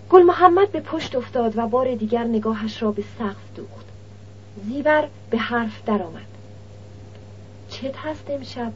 گل 0.09 0.23
محمد 0.23 0.71
به 0.71 0.79
پشت 0.79 1.15
افتاد 1.15 1.57
و 1.57 1.67
بار 1.67 1.95
دیگر 1.95 2.23
نگاهش 2.23 2.83
را 2.83 2.91
به 2.91 3.03
سقف 3.19 3.55
دوخت. 3.55 3.85
زیور 4.65 5.07
به 5.29 5.37
حرف 5.37 5.85
درآمد. 5.85 6.25
چت 7.69 7.97
هست 7.97 8.29
امشب؟ 8.29 8.71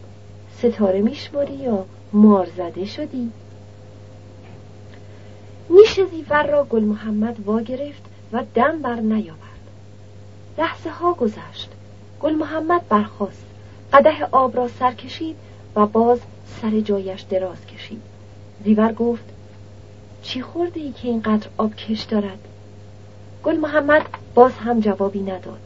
ستاره 0.58 1.02
میشماری 1.02 1.54
یا 1.54 1.86
مار 2.14 2.48
زده 2.58 2.86
شدی؟ 2.86 3.32
نیش 5.70 6.00
زیور 6.12 6.48
را 6.48 6.64
گل 6.64 6.84
محمد 6.84 7.48
وا 7.48 7.62
گرفت 7.62 8.04
و 8.32 8.44
دم 8.56 8.82
بر 8.82 8.96
نیاورد. 8.96 9.42
لحظه 10.58 10.90
ها 10.90 11.14
گذشت. 11.14 11.70
گل 12.22 12.34
محمد 12.34 12.88
برخاست. 12.90 13.46
قده 13.94 14.26
آب 14.32 14.58
را 14.58 14.68
سر 14.68 14.94
کشید 14.94 15.36
و 15.76 15.86
باز 15.86 16.20
سر 16.62 16.80
جایش 16.80 17.22
دراز 17.22 17.66
کشید. 17.66 18.02
زیور 18.64 18.94
گفت 18.94 19.24
چی 20.22 20.42
خورده 20.42 20.80
ای 20.80 20.92
که 20.92 21.08
اینقدر 21.08 21.48
آب 21.58 21.76
کش 21.76 22.02
دارد؟ 22.02 22.40
گل 23.44 23.58
محمد 23.58 24.02
باز 24.36 24.52
هم 24.54 24.80
جوابی 24.80 25.22
نداد. 25.22 25.62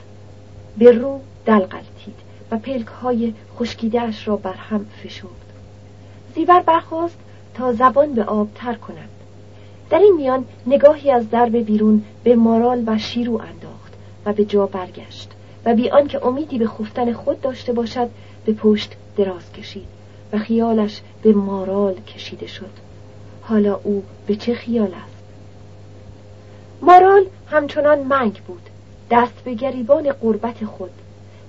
به 0.78 0.92
رو 0.92 1.20
دل 1.46 1.66
و 2.52 2.58
پلک 2.58 2.88
های 2.88 3.34
خشکیدهش 3.60 4.28
را 4.28 4.36
بر 4.36 4.54
هم 4.54 4.86
فشرد. 5.04 5.30
زیور 6.36 6.60
برخواست 6.60 7.18
تا 7.54 7.74
زبان 7.74 8.14
به 8.14 8.24
آب 8.24 8.48
تر 8.56 8.74
کند. 8.74 9.10
در 9.90 10.00
این 10.00 10.16
میان 10.18 10.46
نگاهی 10.68 11.12
از 11.12 11.30
درب 11.30 11.58
بیرون 11.58 12.04
به 12.24 12.36
مارال 12.36 12.84
و 12.88 12.98
شیرو 12.98 13.34
انداخت 13.34 13.94
و 14.26 14.34
به 14.34 14.46
جا 14.46 14.66
برگشت 14.66 15.32
و 15.66 15.76
بی 15.76 15.90
آنکه 15.90 16.26
امیدی 16.26 16.58
به 16.58 16.68
خفتن 16.68 17.14
خود 17.14 17.42
داشته 17.42 17.74
باشد 17.74 18.10
به 18.46 18.54
پشت 18.54 18.96
دراز 19.18 19.52
کشید. 19.52 19.99
و 20.34 20.38
خیالش 20.38 21.02
به 21.22 21.34
مارال 21.34 21.94
کشیده 21.94 22.48
شد. 22.48 22.72
حالا 23.42 23.80
او 23.84 24.04
به 24.28 24.36
چه 24.36 24.54
خیال 24.54 24.94
است؟ 24.94 25.24
مارال 26.82 27.26
همچنان 27.48 28.00
منگ 28.00 28.42
بود 28.48 28.70
دست 29.12 29.44
به 29.44 29.54
گریبان 29.54 30.12
قربت 30.12 30.66
خود. 30.66 30.92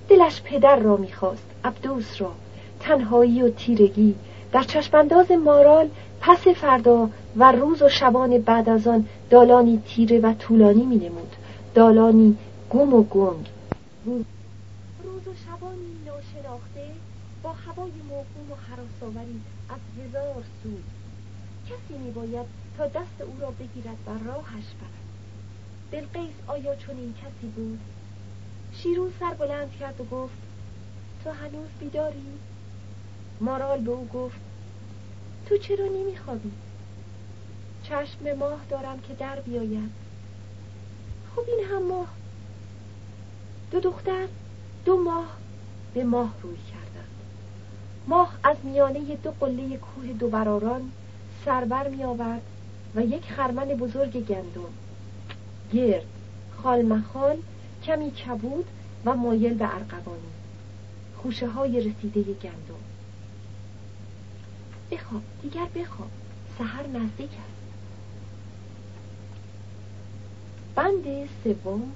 دلش 0.09 0.41
پدر 0.41 0.75
را 0.75 0.97
می‌خواست 0.97 1.45
عبدوس 1.63 2.21
را. 2.21 2.31
تنهایی 2.79 3.41
و 3.41 3.49
تیرگی. 3.49 4.15
در 4.51 4.63
چشمانداز 4.63 5.31
مارال 5.31 5.89
پس 6.21 6.47
فردا 6.47 7.09
و 7.37 7.51
روز 7.51 7.81
و 7.81 7.89
شبان 7.89 8.37
بعد 8.37 8.69
از 8.69 8.87
آن 8.87 9.05
دالانی 9.29 9.81
تیره 9.87 10.19
و 10.19 10.33
طولانی 10.33 10.85
می 10.85 10.95
نمود 10.95 11.35
دالانی 11.75 12.37
گم 12.69 12.93
و 12.93 13.03
گنگ. 13.03 13.45
روز 14.05 15.27
و 15.27 15.31
شبانی 15.45 15.91
ناشناخته. 16.05 16.70
با 17.43 17.51
هوای 17.51 17.91
موهوم 17.91 18.51
و 18.51 18.55
حراسآوری 18.55 19.41
از 19.69 19.79
هزار 20.03 20.43
سو. 20.63 20.69
کسی 21.69 21.97
می 21.97 22.11
باید 22.11 22.45
تا 22.77 22.87
دست 22.87 23.21
او 23.21 23.37
را 23.41 23.51
بگیرد 23.51 23.97
و 24.07 24.09
راهش 24.09 24.65
برد. 24.81 25.01
بلقیس 25.91 26.33
آیا 26.47 26.75
چون 26.75 26.97
این 26.97 27.13
کسی 27.13 27.47
بود؟ 27.47 27.79
شیرون 28.73 29.13
سر 29.19 29.33
بلند 29.33 29.71
کرد 29.79 30.01
و 30.01 30.03
گفت 30.03 30.37
تو 31.23 31.29
هنوز 31.29 31.69
بیداری؟ 31.79 32.25
مارال 33.41 33.81
به 33.81 33.91
او 33.91 34.07
گفت 34.07 34.39
تو 35.45 35.57
چرا 35.57 35.85
نمیخوابی؟ 35.85 36.51
چشم 37.83 38.33
ماه 38.39 38.59
دارم 38.69 38.99
که 38.99 39.13
در 39.13 39.39
بیاید. 39.39 39.91
خب 41.35 41.41
این 41.47 41.67
هم 41.71 41.83
ماه. 41.83 42.07
دو 43.71 43.79
دختر 43.79 44.27
دو 44.85 44.97
ماه 45.03 45.37
به 45.93 46.03
ماه 46.03 46.33
روی 46.43 46.70
ماه 48.11 48.33
از 48.43 48.57
میانه 48.63 49.15
دو 49.15 49.31
قله 49.31 49.77
کوه 49.77 50.13
دو 50.19 50.29
براران 50.29 50.91
سربر 51.45 51.87
می 51.87 52.03
آورد 52.03 52.41
و 52.95 53.01
یک 53.01 53.31
خرمن 53.31 53.65
بزرگ 53.65 54.25
گندم. 54.25 54.73
گرد 55.73 56.05
خالمخال 56.63 57.37
کمی 57.83 58.11
کبود 58.11 58.65
و 59.05 59.15
مایل 59.15 59.53
به 59.53 59.75
ارقوانی 59.75 60.31
خوشه 61.17 61.47
های 61.47 61.79
رسیده 61.79 62.23
گندم. 62.23 62.83
بخواب 64.91 65.21
دیگر 65.41 65.67
بخواب. 65.75 66.09
سحر 66.57 66.87
نزدیک 66.87 67.29
است. 67.29 67.61
بند 70.75 71.29
سوم 71.43 71.91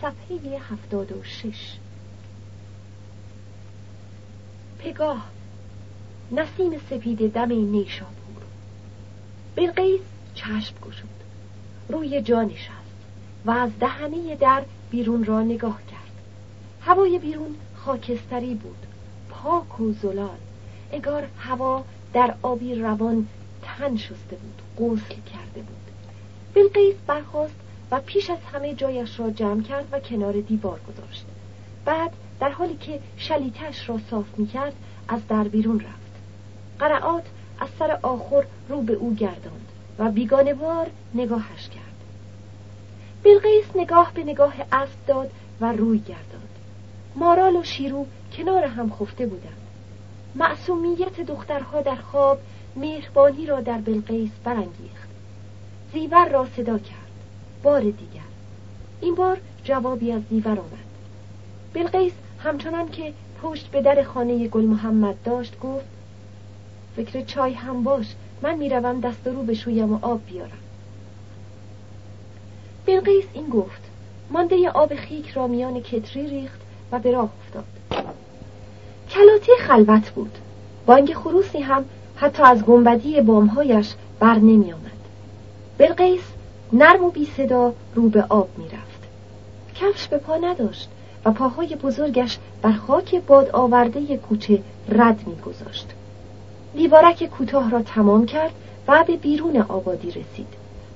صفحه 0.00 0.58
هفتاد 0.70 1.12
و 1.12 1.22
شش. 1.22 1.76
پگاه. 4.78 5.39
نسیم 6.32 6.72
سپید 6.90 7.32
دم 7.32 7.52
نیشابور 7.52 8.42
بلقیس 9.56 10.00
چشم 10.34 10.74
گشود. 10.86 11.08
روی 11.88 12.22
جا 12.22 12.42
نشست 12.42 12.70
و 13.44 13.50
از 13.50 13.70
دهنه 13.80 14.36
در 14.36 14.62
بیرون 14.90 15.24
را 15.24 15.42
نگاه 15.42 15.80
کرد. 15.90 16.10
هوای 16.80 17.18
بیرون 17.18 17.54
خاکستری 17.76 18.54
بود. 18.54 18.86
پاک 19.30 19.80
و 19.80 19.92
زلال. 19.92 20.38
انگار 20.92 21.26
هوا 21.38 21.84
در 22.12 22.34
آبی 22.42 22.74
روان 22.74 23.26
تن 23.62 23.96
شسته 23.96 24.36
بود 24.36 24.62
غسل 24.78 25.14
کرده 25.14 25.60
بود. 25.60 25.90
بلقیس 26.54 26.96
برخواست 27.06 27.54
و 27.90 28.00
پیش 28.00 28.30
از 28.30 28.38
همه 28.52 28.74
جایش 28.74 29.20
را 29.20 29.30
جمع 29.30 29.62
کرد 29.62 29.88
و 29.92 30.00
کنار 30.00 30.32
دیوار 30.32 30.80
گذاشت. 30.88 31.24
بعد 31.84 32.10
در 32.40 32.50
حالی 32.50 32.76
که 32.76 33.00
شلیتش 33.16 33.88
را 33.88 34.00
صاف 34.10 34.26
می 34.36 34.46
کرد 34.46 34.72
از 35.08 35.20
در 35.28 35.44
بیرون 35.44 35.80
رفت. 35.80 35.99
قرعات 36.80 37.24
از 37.60 37.68
سر 37.78 37.98
آخر 38.02 38.44
رو 38.68 38.82
به 38.82 38.92
او 38.92 39.14
گرداند 39.14 39.68
و 39.98 40.10
بیگانه 40.10 40.54
نگاهش 41.14 41.68
کرد. 41.68 41.84
بلقیس 43.24 43.64
نگاه 43.76 44.12
به 44.14 44.24
نگاه 44.24 44.54
اسب 44.72 45.06
داد 45.06 45.30
و 45.60 45.72
روی 45.72 45.98
گرداند. 45.98 46.48
مارال 47.16 47.56
و 47.56 47.62
شیرو 47.62 48.06
کنار 48.36 48.64
هم 48.64 48.90
خفته 48.90 49.26
بودند. 49.26 49.60
معصومیت 50.34 51.20
دخترها 51.20 51.82
در 51.82 51.96
خواب 51.96 52.38
مهربانی 52.76 53.46
را 53.46 53.60
در 53.60 53.78
بلقیس 53.78 54.30
برانگیخت. 54.44 55.08
زیور 55.92 56.28
را 56.28 56.46
صدا 56.56 56.78
کرد. 56.78 57.10
بار 57.62 57.80
دیگر. 57.80 58.30
این 59.00 59.14
بار 59.14 59.40
جوابی 59.64 60.12
از 60.12 60.22
زیور 60.30 60.58
آمد. 60.58 60.90
بلقیس 61.74 62.12
همچنان 62.38 62.88
که 62.88 63.12
پشت 63.42 63.70
به 63.70 63.82
در 63.82 64.02
خانه 64.02 64.48
گل 64.48 64.64
محمد 64.64 65.16
داشت 65.24 65.60
گفت 65.60 65.99
فکر 66.96 67.20
چای 67.20 67.52
هم 67.52 67.82
باش. 67.82 68.06
من 68.42 68.54
می‌روم 68.54 69.00
دست 69.00 69.26
رو 69.26 69.42
بشویم 69.42 69.92
و 69.92 69.98
آب 70.02 70.20
بیارم. 70.26 70.58
بلقیس 72.86 73.24
این 73.32 73.48
گفت. 73.48 73.80
مانده 74.30 74.70
آب 74.70 74.94
خیک 74.94 75.28
را 75.28 75.46
میان 75.46 75.80
کتری 75.80 76.26
ریخت 76.26 76.60
و 76.92 76.98
به 76.98 77.12
راه 77.12 77.30
افتاد. 77.40 77.64
کلاتی 79.10 79.52
خلوت 79.60 80.10
بود. 80.10 80.38
بانگ 80.86 81.14
خروسی 81.14 81.60
هم 81.60 81.84
حتی 82.16 82.42
از 82.42 82.64
گنبدی 82.64 83.20
بامهایش 83.20 83.94
بر 84.20 84.34
نمی 84.34 84.72
آمد 84.72 84.90
بلقیس 85.78 86.22
نرم 86.72 87.04
و 87.04 87.10
بی 87.10 87.28
صدا 87.36 87.72
رو 87.94 88.08
به 88.08 88.24
آب 88.28 88.48
می 88.58 88.64
رفت 88.64 89.00
کفش 89.74 90.08
به 90.08 90.18
پا 90.18 90.36
نداشت 90.36 90.88
و 91.24 91.30
پاهای 91.30 91.76
بزرگش 91.76 92.38
بر 92.62 92.72
خاک 92.72 93.22
باد 93.26 93.50
آورده 93.50 94.16
کوچه 94.16 94.62
رد 94.88 95.26
می 95.26 95.36
گذاشت 95.36 95.86
دیوارک 96.74 97.24
کوتاه 97.24 97.70
را 97.70 97.82
تمام 97.82 98.26
کرد 98.26 98.50
و 98.88 99.04
به 99.06 99.16
بیرون 99.16 99.56
آبادی 99.56 100.08
رسید. 100.08 100.46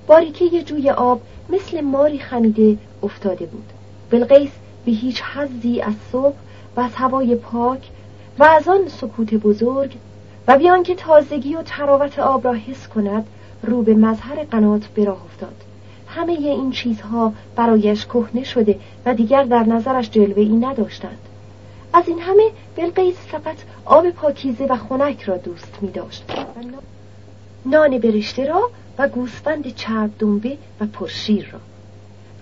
باریکه 0.07 0.63
جوی 0.63 0.91
آب 0.91 1.21
مثل 1.49 1.81
ماری 1.81 2.19
خمیده 2.19 2.79
افتاده 3.03 3.47
بود. 3.47 3.73
بلقیس 4.11 4.51
به 4.85 4.93
هیچ 4.93 5.23
حزی 5.23 5.81
از 5.81 5.95
صبح 6.13 6.37
و 6.77 6.81
از 6.81 6.95
هوای 6.95 7.35
پاک 7.35 7.81
و 8.39 8.45
از 8.45 8.69
آن 8.69 8.89
سکوت 8.89 9.35
بزرگ 9.35 9.97
و 10.49 10.59
بیان 10.59 10.83
که 10.83 10.95
تازگی 10.95 11.55
و 11.55 11.63
تراوت 11.63 12.19
آب 12.19 12.47
را 12.47 12.53
حس 12.53 12.89
کند 12.89 13.27
رو 13.63 13.83
به 13.83 13.95
مظهر 13.95 14.45
قنات 14.51 14.87
به 14.87 15.05
راه 15.05 15.25
افتاد. 15.25 15.55
همه 16.09 16.33
این 16.33 16.71
چیزها 16.71 17.33
برایش 17.57 18.07
کهنه 18.07 18.45
شده 18.45 18.79
و 19.07 19.15
دیگر 19.15 19.45
در 19.45 19.63
نظرش 19.63 20.11
جلوه 20.11 20.43
ای 20.43 20.57
نداشتند. 20.57 21.19
از 21.93 22.09
این 22.09 22.19
همه 22.21 22.51
بلقیس 22.77 23.17
فقط 23.17 23.57
آب 23.85 24.11
پاکیزه 24.11 24.65
و 24.67 24.77
خنک 24.77 25.23
را 25.23 25.37
دوست 25.37 25.79
می 25.81 25.91
داشت. 25.91 26.25
نان 27.67 27.99
برشته 27.99 28.47
را 28.47 28.71
و 28.99 29.09
گوسفند 29.09 29.75
چرب 29.75 30.11
دنبه 30.19 30.57
و 30.81 30.87
پرشیر 30.87 31.51
را. 31.53 31.61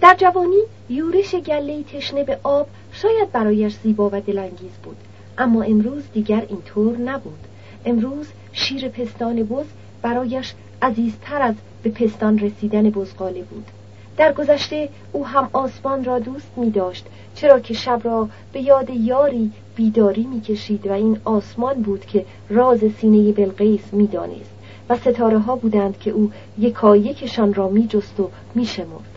در 0.00 0.14
جوانی 0.18 0.62
یورش 0.88 1.34
گله 1.34 1.82
تشنه 1.82 2.24
به 2.24 2.38
آب 2.42 2.66
شاید 2.92 3.32
برایش 3.32 3.74
زیبا 3.82 4.10
و 4.12 4.20
دلانگیز 4.20 4.72
بود 4.82 4.96
اما 5.38 5.62
امروز 5.62 6.02
دیگر 6.12 6.46
اینطور 6.48 6.96
نبود. 6.96 7.38
امروز 7.84 8.28
شیر 8.52 8.88
پستان 8.88 9.42
بز 9.42 9.66
برایش 10.02 10.54
عزیزتر 10.82 11.42
از 11.42 11.54
به 11.82 11.90
پستان 11.90 12.38
رسیدن 12.38 12.90
بزغاله 12.90 13.42
بود. 13.42 13.66
در 14.16 14.32
گذشته 14.32 14.88
او 15.12 15.26
هم 15.26 15.50
آسمان 15.52 16.04
را 16.04 16.18
دوست 16.18 16.50
می 16.56 16.70
داشت 16.70 17.06
چرا 17.34 17.60
که 17.60 17.74
شب 17.74 18.00
را 18.04 18.28
به 18.52 18.60
یاد 18.60 18.90
یاری 18.90 19.52
بیداری 19.76 20.22
می 20.22 20.40
کشید 20.40 20.86
و 20.86 20.92
این 20.92 21.20
آسمان 21.24 21.82
بود 21.82 22.06
که 22.06 22.26
راز 22.48 22.80
سینه 23.00 23.32
بلقیس 23.32 23.94
می 23.94 24.06
دانست 24.06 24.50
و 24.88 24.96
ستاره 24.96 25.38
ها 25.38 25.56
بودند 25.56 25.98
که 25.98 26.10
او 26.10 26.32
یکایکشان 26.58 27.54
را 27.54 27.68
می 27.68 27.86
جست 27.86 28.20
و 28.20 28.30
می 28.54 28.66
شمرد. 28.66 29.12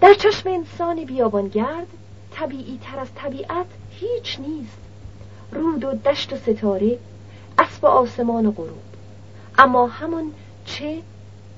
در 0.00 0.14
چشم 0.14 0.50
انسان 0.50 1.04
بیابانگرد 1.04 1.86
طبیعی 2.30 2.78
تر 2.82 2.98
از 2.98 3.08
طبیعت 3.14 3.66
هیچ 3.90 4.40
نیست 4.40 4.78
رود 5.52 5.84
و 5.84 5.92
دشت 6.10 6.32
و 6.32 6.36
ستاره 6.36 6.98
اسب 7.58 7.84
آسمان 7.84 8.46
و 8.46 8.50
غروب 8.50 8.78
اما 9.58 9.86
همون 9.86 10.32
چه 10.64 10.98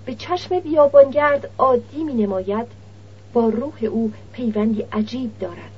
به 0.09 0.15
چشم 0.15 0.61
بیابانگرد 0.61 1.51
عادی 1.59 2.05
می 2.05 2.15
نماید 2.15 2.67
با 3.33 3.49
روح 3.49 3.85
او 3.91 4.13
پیوندی 4.33 4.85
عجیب 4.93 5.31
دارد 5.41 5.71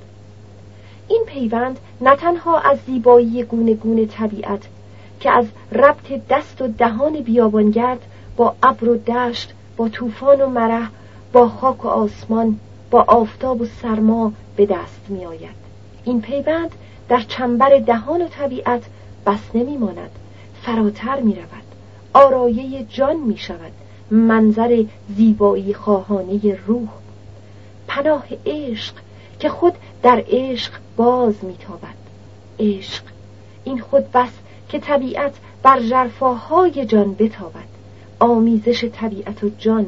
این 1.08 1.24
پیوند 1.26 1.78
نه 2.00 2.16
تنها 2.16 2.58
از 2.58 2.78
زیبایی 2.86 3.42
گونه 3.42 3.74
گونه 3.74 4.06
طبیعت 4.06 4.62
که 5.20 5.30
از 5.30 5.46
ربط 5.72 6.12
دست 6.30 6.62
و 6.62 6.68
دهان 6.68 7.20
بیابانگرد 7.20 8.00
با 8.36 8.54
ابر 8.62 8.88
و 8.88 8.96
دشت 8.96 9.52
با 9.76 9.88
طوفان 9.88 10.40
و 10.40 10.48
مره 10.48 10.88
با 11.32 11.48
خاک 11.48 11.84
و 11.84 11.88
آسمان 11.88 12.58
با 12.90 13.04
آفتاب 13.08 13.60
و 13.60 13.66
سرما 13.82 14.32
به 14.56 14.66
دست 14.66 15.00
می 15.08 15.24
آید. 15.24 15.60
این 16.04 16.20
پیوند 16.22 16.70
در 17.08 17.20
چنبر 17.20 17.78
دهان 17.78 18.22
و 18.22 18.28
طبیعت 18.28 18.82
بس 19.26 19.40
نمی 19.54 19.76
ماند 19.76 20.10
فراتر 20.62 21.20
می 21.20 21.34
رود 21.34 21.64
آرایه 22.14 22.84
جان 22.84 23.16
می 23.16 23.36
شود 23.36 23.72
منظر 24.11 24.85
زیبایی 25.16 25.75
خواهانه 25.75 26.59
روح. 26.66 26.88
پناه 27.88 28.25
عشق 28.46 28.94
که 29.40 29.49
خود 29.49 29.75
در 30.03 30.25
عشق 30.29 30.73
باز 30.96 31.35
میتابد. 31.44 31.94
عشق 32.59 33.03
این 33.64 33.81
خود 33.81 34.12
بس 34.12 34.31
که 34.68 34.79
طبیعت 34.79 35.35
بر 35.62 35.81
جرفاهای 35.81 36.87
جان 36.87 37.14
بتابد. 37.14 37.70
آمیزش 38.20 38.85
طبیعت 38.85 39.44
و 39.44 39.51
جان. 39.59 39.87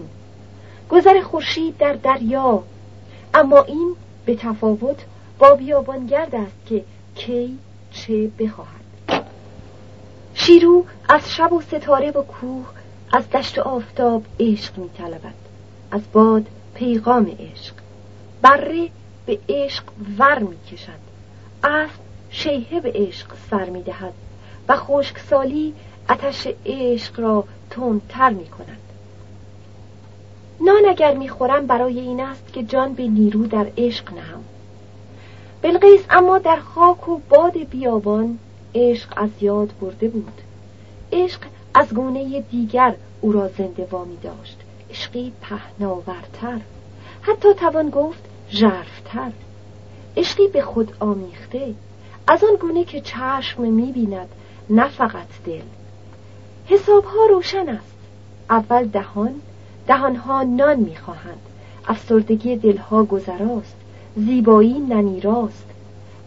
گذر 0.90 1.20
خورشید 1.20 1.78
در 1.78 1.92
دریا. 1.92 2.62
اما 3.34 3.62
این 3.62 3.94
به 4.26 4.34
تفاوت 4.34 5.04
با 5.38 5.54
بیابانگرد 5.54 6.34
است 6.34 6.66
که 6.66 6.84
کی 7.14 7.58
چه 7.92 8.30
بخواهد. 8.38 8.82
شیرو 10.34 10.84
از 11.08 11.30
شب 11.30 11.52
و 11.52 11.60
ستاره 11.60 12.10
و 12.10 12.22
کوه 12.22 12.66
از 13.12 13.30
دشت 13.30 13.58
آفتاب 13.58 14.24
عشق 14.40 14.78
می 14.78 14.88
طلبد. 14.88 15.34
از 15.90 16.00
باد 16.12 16.46
پیغام 16.74 17.36
عشق. 17.38 17.74
بره 18.42 18.88
به 19.26 19.38
عشق 19.48 19.84
ور 20.18 20.38
می 20.38 20.56
کشد 20.72 21.02
اسب 21.64 22.00
شیهه 22.30 22.80
به 22.80 22.92
عشق 22.94 23.26
سر 23.50 23.64
می 23.70 23.82
دهد 23.82 24.12
و 24.68 24.76
خشکسالی 24.76 25.74
اتش 26.10 26.48
عشق 26.66 27.20
را 27.20 27.44
تندتر 27.70 28.30
می 28.30 28.46
کند 28.46 28.78
نان 30.60 30.86
اگر 30.88 31.14
می‌خورم 31.14 31.66
برای 31.66 32.00
این 32.00 32.20
است 32.20 32.52
که 32.52 32.62
جان 32.62 32.94
به 32.94 33.06
نیرو 33.06 33.46
در 33.46 33.66
عشق 33.78 34.12
نهم. 34.12 34.44
بلقیس 35.62 36.00
اما 36.10 36.38
در 36.38 36.56
خاک 36.56 37.08
و 37.08 37.18
باد 37.28 37.58
بیابان 37.58 38.38
عشق 38.74 39.12
از 39.16 39.30
یاد 39.40 39.72
برده 39.80 40.08
بود. 40.08 40.40
عشق 41.12 41.40
از 41.74 41.94
گونه 41.94 42.40
دیگر 42.40 42.94
او 43.20 43.32
را 43.32 43.48
زنده 43.48 43.88
وامی 43.90 44.16
داشت. 44.16 44.58
عشقی 44.90 45.32
پهناورتر. 45.40 46.60
حتی 47.22 47.54
توان 47.54 47.90
گفت 47.90 48.24
ژرفتر. 48.50 49.32
عشقی 50.16 50.48
به 50.48 50.62
خود 50.62 50.92
آمیخته. 51.00 51.74
از 52.28 52.44
آن 52.44 52.56
گونه 52.60 52.84
که 52.84 53.00
چشم 53.00 53.62
می‌بیند 53.62 54.28
نه 54.70 54.88
فقط 54.88 55.26
دل. 55.46 55.62
حسابها 56.66 57.26
روشن 57.30 57.68
است. 57.68 57.96
اول 58.50 58.84
دهان 58.86 59.34
دهانها 59.86 60.42
نان 60.42 60.80
می‌خواهند 60.80 61.40
افسردگی 61.88 62.56
دلها 62.56 63.04
گذراست. 63.04 63.76
زیبایی 64.16 64.78
نمیراست 64.78 65.64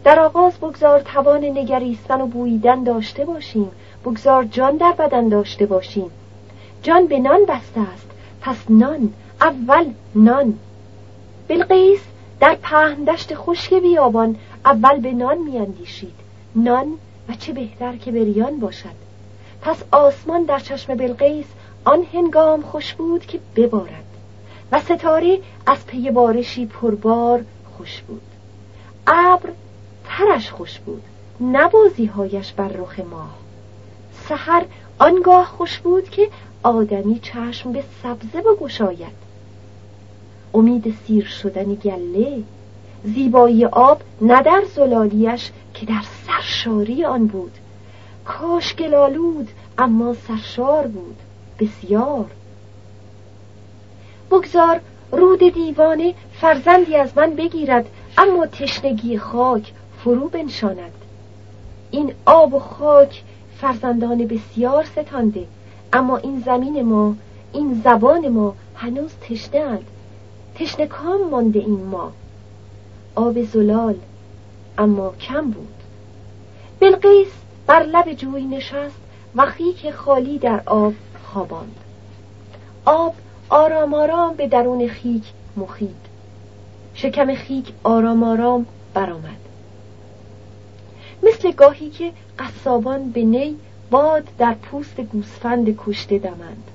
در 0.04 0.20
آغاز 0.20 0.58
بگذار 0.58 1.00
توان 1.00 1.44
نگریستن 1.44 2.20
و 2.20 2.26
بوییدن 2.26 2.82
داشته 2.82 3.24
باشیم. 3.24 3.70
بگذار 4.06 4.44
جان 4.44 4.76
در 4.76 4.92
بدن 4.92 5.28
داشته 5.28 5.66
باشیم. 5.66 6.10
جان 6.82 7.06
به 7.06 7.18
نان 7.18 7.40
بسته 7.44 7.80
است. 7.80 8.06
پس 8.40 8.56
نان 8.68 9.12
اول 9.40 9.86
نان. 10.14 10.58
بلقیس 11.48 12.00
در 12.40 12.54
پهندشت 12.54 13.34
خشک 13.34 13.74
بیابان 13.74 14.36
اول 14.64 15.00
به 15.00 15.12
نان 15.12 15.38
میاندیشید. 15.38 16.14
نان 16.56 16.86
و 17.28 17.34
چه 17.34 17.52
بهتر 17.52 17.96
که 17.96 18.12
بریان 18.12 18.60
باشد. 18.60 18.96
پس 19.62 19.82
آسمان 19.92 20.42
در 20.42 20.58
چشم 20.58 20.94
بلقیس 20.94 21.46
آن 21.84 22.06
هنگام 22.12 22.62
خوش 22.62 22.94
بود 22.94 23.26
که 23.26 23.40
ببارد. 23.56 24.04
و 24.72 24.80
ستاره 24.80 25.38
از 25.66 25.86
پی 25.86 26.10
بارشی 26.10 26.66
پربار 26.66 27.44
خوش 27.76 28.02
بود. 28.02 28.22
ابر 29.06 29.50
ترش 30.04 30.50
خوش 30.50 30.78
بود. 30.78 31.02
نبازی 31.40 32.06
هایش 32.06 32.52
بر 32.52 32.68
رخ 32.68 33.00
ماه. 33.00 33.45
سحر 34.28 34.64
آنگاه 34.98 35.44
خوش 35.44 35.78
بود 35.78 36.10
که 36.10 36.28
آدمی 36.62 37.18
چشم 37.18 37.72
به 37.72 37.84
سبزه 38.02 38.40
بگشاید. 38.40 39.26
امید 40.54 40.94
سیر 41.06 41.24
شدن 41.24 41.74
گله 41.74 42.42
زیبایی 43.04 43.64
آب 43.64 44.02
نه 44.20 44.42
در 44.42 44.62
زلالیش 44.74 45.50
که 45.74 45.86
در 45.86 46.02
سرشاری 46.26 47.04
آن 47.04 47.26
بود. 47.26 47.52
کاش 48.24 48.74
گلالود 48.74 49.48
اما 49.78 50.14
سرشار 50.28 50.86
بود. 50.86 51.16
بسیار. 51.58 52.30
بگذار 54.30 54.80
رود 55.12 55.38
دیوانه 55.54 56.14
فرزندی 56.40 56.96
از 56.96 57.16
من 57.16 57.30
بگیرد 57.34 57.86
اما 58.18 58.46
تشنگی 58.46 59.18
خاک 59.18 59.72
فرو 60.04 60.28
بنشاند. 60.28 60.92
این 61.90 62.14
آب 62.26 62.54
و 62.54 62.58
خاک 62.58 63.22
فرزندان 63.60 64.26
بسیار 64.26 64.84
ستانده. 64.84 65.46
اما 65.92 66.16
این 66.16 66.42
زمین 66.46 66.82
ما 66.82 67.14
این 67.52 67.82
زبان 67.84 68.28
ما 68.28 68.54
هنوز 68.76 69.10
تشنه 69.28 69.60
اند. 69.60 69.86
تشنه 70.54 70.86
کام 70.86 71.28
مانده 71.30 71.58
این 71.58 71.84
ما. 71.84 72.12
آب 73.14 73.42
زلال 73.42 73.94
اما 74.78 75.14
کم 75.20 75.50
بود. 75.50 75.68
بلقیس 76.80 77.32
بر 77.66 77.82
لب 77.82 78.12
جوی 78.12 78.44
نشست 78.44 78.96
و 79.36 79.46
خیک 79.46 79.90
خالی 79.90 80.38
در 80.38 80.60
آب 80.66 80.94
خواباند. 81.24 81.76
آب 82.84 83.14
آرام 83.48 83.94
آرام 83.94 84.34
به 84.34 84.48
درون 84.48 84.88
خیک 84.88 85.24
مخید. 85.56 85.96
شکم 86.94 87.34
خیک 87.34 87.72
آرام 87.84 88.22
آرام 88.22 88.66
برآمد. 88.94 89.45
مثل 91.46 91.54
گاهی 91.54 91.90
که 91.90 92.12
قصابان 92.38 93.10
به 93.10 93.22
نی 93.22 93.56
باد 93.90 94.28
در 94.38 94.54
پوست 94.54 95.00
گوسفند 95.00 95.76
کشته 95.78 96.18
دمند. 96.18 96.70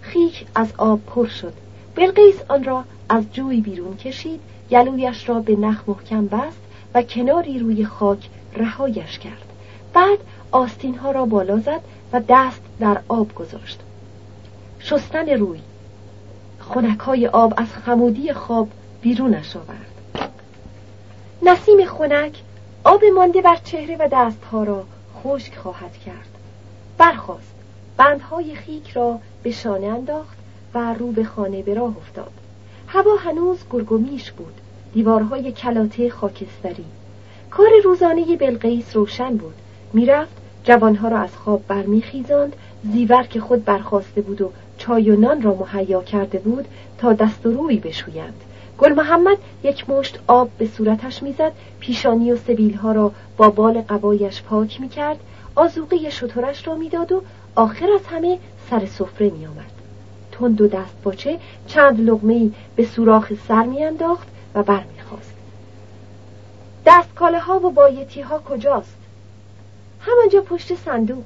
خیک 0.00 0.46
از 0.54 0.72
آب 0.78 1.00
پر 1.06 1.26
شد. 1.26 1.52
بلقیس 1.94 2.40
آن 2.48 2.64
را 2.64 2.84
از 3.08 3.24
جوی 3.32 3.60
بیرون 3.60 3.96
کشید 3.96 4.40
گلویش 4.70 5.28
را 5.28 5.40
به 5.40 5.56
نخ 5.56 5.82
محکم 5.86 6.26
بست 6.26 6.58
و 6.94 7.02
کناری 7.02 7.58
روی 7.58 7.84
خاک 7.84 8.28
رهایش 8.56 9.18
کرد. 9.18 9.52
بعد 9.94 10.18
آستین 10.50 10.94
ها 10.94 11.10
را 11.10 11.26
بالا 11.26 11.58
زد 11.58 11.80
و 12.12 12.20
دست 12.28 12.60
در 12.80 13.00
آب 13.08 13.34
گذاشت. 13.34 13.80
شستن 14.80 15.28
روی. 15.28 15.60
خونک 16.60 16.98
های 16.98 17.26
آب 17.26 17.54
از 17.56 17.72
خمودی 17.72 18.32
خواب 18.32 18.68
بیرونش 19.02 19.56
آورد. 19.56 20.30
نسیم 21.42 21.84
خنک 21.84 22.42
آب 22.84 23.04
مانده 23.04 23.42
بر 23.42 23.56
چهره 23.56 23.96
و 23.96 24.08
دستها 24.12 24.64
را 24.64 24.84
خشک 25.22 25.56
خواهد 25.56 25.92
کرد. 26.06 26.28
برخاست. 26.98 27.54
بندهای 27.96 28.54
خیک 28.54 28.90
را 28.90 29.18
به 29.42 29.50
شانه 29.50 29.86
انداخت 29.86 30.36
و 30.74 30.94
رو 30.94 31.12
به 31.12 31.24
خانه 31.24 31.62
به 31.62 31.74
راه 31.74 31.96
افتاد. 31.96 32.30
هوا 32.86 33.16
هنوز 33.16 33.58
گرگومیش 33.70 34.32
بود. 34.32 34.54
دیوارهای 34.94 35.52
کلاته 35.52 36.10
خاکستری. 36.10 36.84
کار 37.50 37.70
روزانه 37.84 38.36
بلقیس 38.36 38.96
روشن 38.96 39.36
بود. 39.36 39.54
می‌رفت 39.92 40.36
جوانها 40.64 41.08
را 41.08 41.18
از 41.18 41.36
خواب 41.36 41.66
برمیخیزاند. 41.66 42.56
زیور 42.92 43.22
که 43.22 43.40
خود 43.40 43.64
برخواسته 43.64 44.20
بود 44.20 44.40
و 44.40 44.52
چای 44.78 45.10
و 45.10 45.20
نان 45.20 45.42
را 45.42 45.54
مهیا 45.54 46.02
کرده 46.02 46.38
بود 46.38 46.68
تا 46.98 47.12
دست 47.12 47.46
و 47.46 47.52
روی 47.52 47.76
بشویند. 47.76 48.40
گل 48.78 48.92
محمد 48.92 49.38
یک 49.62 49.90
مشت 49.90 50.18
آب 50.26 50.50
به 50.58 50.66
صورتش 50.66 51.22
می‌زد. 51.22 51.52
پیشانی 51.80 52.32
و 52.32 52.36
سبیلها 52.36 52.92
را 52.92 53.12
با 53.36 53.50
بال 53.50 53.80
قبایش 53.80 54.42
پاک 54.42 54.80
می‌کرد. 54.80 55.18
آزوقه 55.54 56.10
شطورش 56.10 56.66
را 56.66 56.74
می‌داد 56.74 57.12
و 57.12 57.22
آخر 57.54 57.88
از 57.94 58.06
همه 58.06 58.38
سر 58.70 58.86
سفره 58.86 59.30
میآمد. 59.30 59.70
تند 60.32 60.60
و 60.60 60.68
دست 60.68 61.02
باچه 61.02 61.38
چند 61.66 62.00
لغمه 62.00 62.50
به 62.76 62.84
سوراخ 62.84 63.32
سر 63.48 63.62
میانداخت 63.62 64.28
و 64.54 64.62
برمیخواست 64.62 65.34
دستکاله 66.86 67.38
ها 67.38 67.66
و 67.66 67.70
بایتی 67.70 68.20
ها 68.20 68.38
کجاست 68.38 68.96
همانجا 70.00 70.40
پشت 70.40 70.74
صندوق. 70.74 71.24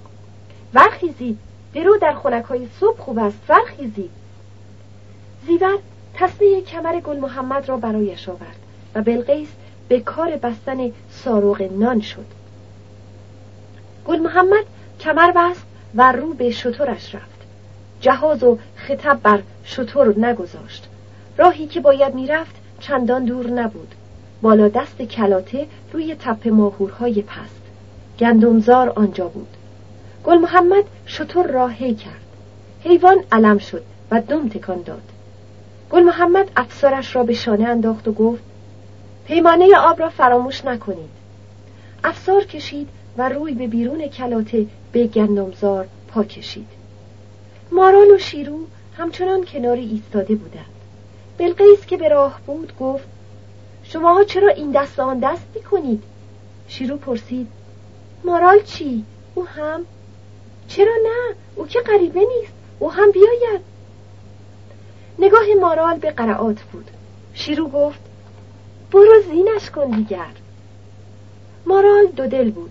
ورخیزید. 0.74 1.38
درو 1.74 1.98
در 1.98 2.12
خونک 2.12 2.44
های 2.44 2.68
صبح 2.80 2.98
خوب 2.98 3.18
است. 3.18 3.38
ورخیزید. 3.48 4.10
زیور 5.46 5.78
تصمه 6.18 6.60
کمر 6.60 7.00
گل 7.00 7.16
محمد 7.16 7.68
را 7.68 7.76
برایش 7.76 8.28
آورد 8.28 8.56
و 8.94 9.02
بلقیس 9.02 9.48
به 9.88 10.00
کار 10.00 10.36
بستن 10.36 10.92
ساروغ 11.10 11.62
نان 11.62 12.00
شد. 12.00 12.26
گل 14.06 14.18
محمد 14.18 14.64
کمر 15.00 15.32
بست 15.32 15.62
و 15.94 16.12
رو 16.12 16.34
به 16.34 16.50
شطورش 16.50 17.14
رفت. 17.14 17.46
جهاز 18.00 18.42
و 18.42 18.58
خطب 18.76 19.18
بر 19.22 19.42
شطور 19.64 20.18
نگذاشت. 20.18 20.88
راهی 21.38 21.66
که 21.66 21.80
باید 21.80 22.14
می‌رفت 22.14 22.54
چندان 22.80 23.24
دور 23.24 23.50
نبود. 23.50 23.94
بالا 24.42 24.68
دست 24.68 25.02
کلاته 25.02 25.66
روی 25.92 26.14
تپه 26.14 26.50
ماهورهای 26.50 27.22
پست. 27.22 27.62
گندمزار 28.18 28.92
آنجا 28.96 29.28
بود. 29.28 29.48
گل 30.24 30.38
محمد 30.38 30.84
شطور 31.06 31.46
را 31.46 31.68
هی 31.68 31.94
کرد. 31.94 32.26
حیوان 32.84 33.18
علم 33.32 33.58
شد 33.58 33.82
و 34.10 34.20
دم 34.20 34.48
تکان 34.48 34.82
داد. 34.82 35.15
گل 35.90 36.02
محمد 36.02 36.50
افسارش 36.56 37.16
را 37.16 37.22
به 37.22 37.34
شانه 37.34 37.68
انداخت 37.68 38.08
و 38.08 38.12
گفت 38.12 38.42
پیمانه 39.26 39.76
آب 39.76 40.00
را 40.00 40.08
فراموش 40.08 40.64
نکنید. 40.64 41.10
افسار 42.04 42.44
کشید 42.44 42.88
و 43.18 43.28
روی 43.28 43.54
به 43.54 43.66
بیرون 43.66 44.08
کلاته 44.08 44.66
به 44.92 45.06
گندمزار 45.06 45.88
پا 46.08 46.24
کشید. 46.24 46.68
مارال 47.72 48.10
و 48.10 48.18
شیرو 48.18 48.58
همچنان 48.98 49.44
کناری 49.44 49.82
ایستاده 49.82 50.34
بودند. 50.34 50.66
بلقیس 51.38 51.86
که 51.86 51.96
به 51.96 52.08
راه 52.08 52.40
بود 52.46 52.72
گفت 52.80 53.04
شماها 53.82 54.24
چرا 54.24 54.48
این 54.48 54.70
دست 54.70 55.00
آن 55.00 55.18
دست 55.18 55.46
می‌کنید؟ 55.54 56.02
شیرو 56.68 56.96
پرسید 56.96 57.48
مارال 58.24 58.62
چی؟ 58.62 59.04
او 59.34 59.46
هم 59.46 59.86
چرا 60.68 60.92
نه؟ 61.04 61.34
او 61.56 61.66
که 61.66 61.80
غریبه 61.80 62.20
نیست. 62.20 62.52
او 62.78 62.92
هم 62.92 63.10
بیاید. 63.10 63.75
نگاه 65.18 65.44
مارال 65.60 65.98
به 65.98 66.10
قرعات 66.10 66.62
بود. 66.62 66.90
شیرو 67.34 67.68
گفت 67.68 68.00
برو 68.92 69.22
زینش 69.30 69.70
کن 69.70 69.90
دیگر. 69.90 70.32
مارال 71.66 72.06
دو 72.06 72.26
دل 72.26 72.50
بود. 72.50 72.70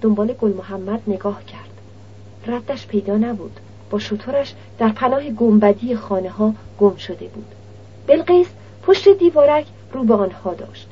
دنبال 0.00 0.32
گل 0.32 0.52
محمد 0.52 1.02
نگاه 1.06 1.44
کرد. 1.44 1.70
ردش 2.46 2.86
پیدا 2.86 3.16
نبود. 3.16 3.60
با 3.90 3.98
شطورش 3.98 4.54
در 4.78 4.88
پناه 4.88 5.30
گنبدی 5.30 5.96
خانه 5.96 6.30
ها 6.30 6.54
گم 6.80 6.96
شده 6.96 7.26
بود. 7.26 7.54
بلقیس 8.06 8.46
پشت 8.82 9.08
دیوارک 9.08 9.66
رو 9.92 10.04
به 10.04 10.14
آنها 10.14 10.54
داشت. 10.54 10.88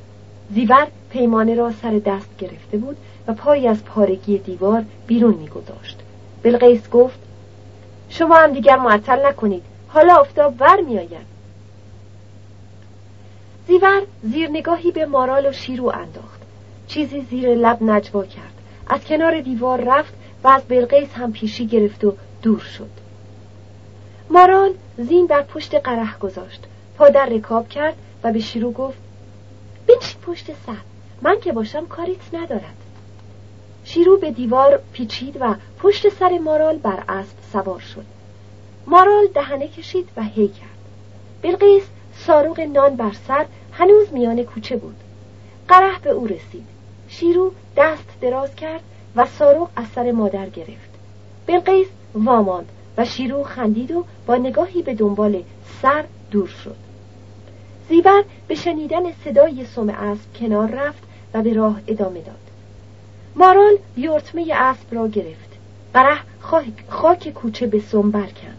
زیور 0.53 0.87
پیمانه 1.09 1.55
را 1.55 1.71
سر 1.81 2.01
دست 2.05 2.37
گرفته 2.37 2.77
بود 2.77 2.97
و 3.27 3.33
پای 3.33 3.67
از 3.67 3.85
پارگی 3.85 4.37
دیوار 4.37 4.85
بیرون 5.07 5.33
میگذاشت. 5.33 5.99
بلقیس 6.43 6.89
گفت 6.89 7.19
شما 8.09 8.35
هم 8.35 8.53
دیگر 8.53 8.77
معطل 8.77 9.25
نکنید. 9.25 9.63
حالا 9.95 10.15
آفتاب 10.15 10.55
ور 10.59 10.81
میآید 10.81 11.25
زیور 13.67 14.01
زیر 14.23 14.49
نگاهی 14.49 14.91
به 14.91 15.05
مارال 15.05 15.45
و 15.45 15.51
شیرو 15.51 15.85
انداخت. 15.85 16.41
چیزی 16.87 17.21
زیر 17.21 17.49
لب 17.49 17.83
نجوا 17.83 18.25
کرد. 18.25 18.53
از 18.87 19.05
کنار 19.05 19.41
دیوار 19.41 19.81
رفت 19.81 20.13
و 20.43 20.47
از 20.47 20.61
بلقیس 20.67 21.13
هم 21.13 21.31
پیشی 21.31 21.67
گرفت 21.67 22.03
و 22.03 22.15
دور 22.41 22.59
شد. 22.59 22.89
مارال 24.29 24.73
زین 24.97 25.25
در 25.25 25.41
پشت 25.41 25.75
قره 25.75 26.17
گذاشت. 26.17 26.63
پا 26.97 27.09
در 27.09 27.25
رکاب 27.25 27.69
کرد 27.69 27.95
و 28.23 28.31
به 28.31 28.39
شیرو 28.39 28.71
گفت 28.71 28.97
بنشین 29.87 30.21
پشت 30.21 30.45
سر. 30.65 30.77
من 31.21 31.39
که 31.39 31.51
باشم 31.51 31.85
کاریت 31.85 32.33
ندارد. 32.33 32.77
شیرو 33.83 34.17
به 34.17 34.31
دیوار 34.31 34.79
پیچید 34.93 35.37
و 35.39 35.55
پشت 35.79 36.09
سر 36.09 36.37
مارال 36.37 36.77
بر 36.77 37.03
اسب 37.09 37.35
سوار 37.53 37.79
شد. 37.79 38.14
مارال 38.87 39.27
دهنه 39.33 39.67
کشید 39.67 40.09
و 40.17 40.23
هی 40.23 40.47
کرد. 40.47 40.69
بلقیس 41.41 41.83
ساروق 42.15 42.59
نان 42.59 42.95
بر 42.95 43.11
سر 43.27 43.45
هنوز 43.71 44.13
میان 44.13 44.43
کوچه 44.43 44.75
بود. 44.75 44.95
قره 45.67 45.99
به 45.99 46.09
او 46.09 46.27
رسید. 46.27 46.67
شیرو 47.07 47.51
دست 47.77 48.07
دراز 48.21 48.55
کرد 48.55 48.81
و 49.15 49.25
ساروق 49.25 49.69
از 49.75 49.85
سر 49.95 50.11
مادر 50.11 50.49
گرفت. 50.49 50.89
بلقیس 51.47 51.87
واماند 52.13 52.69
و 52.97 53.05
شیرو 53.05 53.43
خندید 53.43 53.91
و 53.91 54.05
با 54.25 54.35
نگاهی 54.35 54.81
به 54.81 54.93
دنبال 54.93 55.43
سر 55.81 56.05
دور 56.31 56.47
شد. 56.47 56.75
زیور 57.89 58.23
به 58.47 58.55
شنیدن 58.55 59.11
صدای 59.25 59.65
سم 59.65 59.89
اسب 59.89 60.33
کنار 60.39 60.71
رفت 60.71 61.03
و 61.33 61.41
به 61.41 61.53
راه 61.53 61.81
ادامه 61.87 62.21
داد. 62.21 62.35
مارال 63.35 63.77
یورتمه 63.97 64.47
اسب 64.53 64.95
را 64.95 65.07
گرفت. 65.07 65.49
قره 65.93 66.17
خاک 66.89 67.29
کوچه 67.29 67.67
به 67.67 67.79
سم 67.79 68.11
برکند 68.11 68.54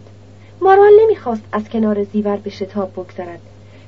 مارال 0.61 0.93
نمی‌خواست 1.01 1.43
از 1.51 1.69
کنار 1.69 2.03
زیور 2.03 2.35
به 2.37 2.49
شتاب 2.49 2.91
بگذرد. 2.91 3.41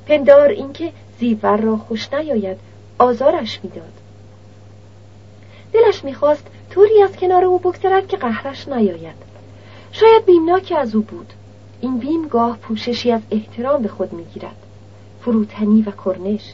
پندار 0.08 0.48
اینکه 0.48 0.92
زیور 1.20 1.58
را 1.58 1.78
خوش 1.78 2.14
نیاید 2.14 2.58
آزارش 3.00 3.60
می‌داد. 3.64 3.94
دلش 5.74 6.04
می‌خواست 6.04 6.48
طوری 6.70 7.02
از 7.02 7.16
کنار 7.16 7.46
او 7.46 7.60
بگذرد 7.60 8.08
که 8.08 8.18
قهرش 8.18 8.68
نیاید. 8.68 9.30
شاید 9.92 10.26
بیمناک 10.26 10.74
از 10.78 10.96
او 10.96 11.02
بود. 11.02 11.34
این 11.82 11.98
بیم 11.98 12.28
گاه 12.28 12.58
پوششی 12.58 13.12
از 13.12 13.22
احترام 13.32 13.82
به 13.82 13.90
خود 13.90 14.14
می‌گیرد. 14.14 14.56
فروتنی 15.22 15.82
و 15.82 15.92
کرنش. 16.06 16.54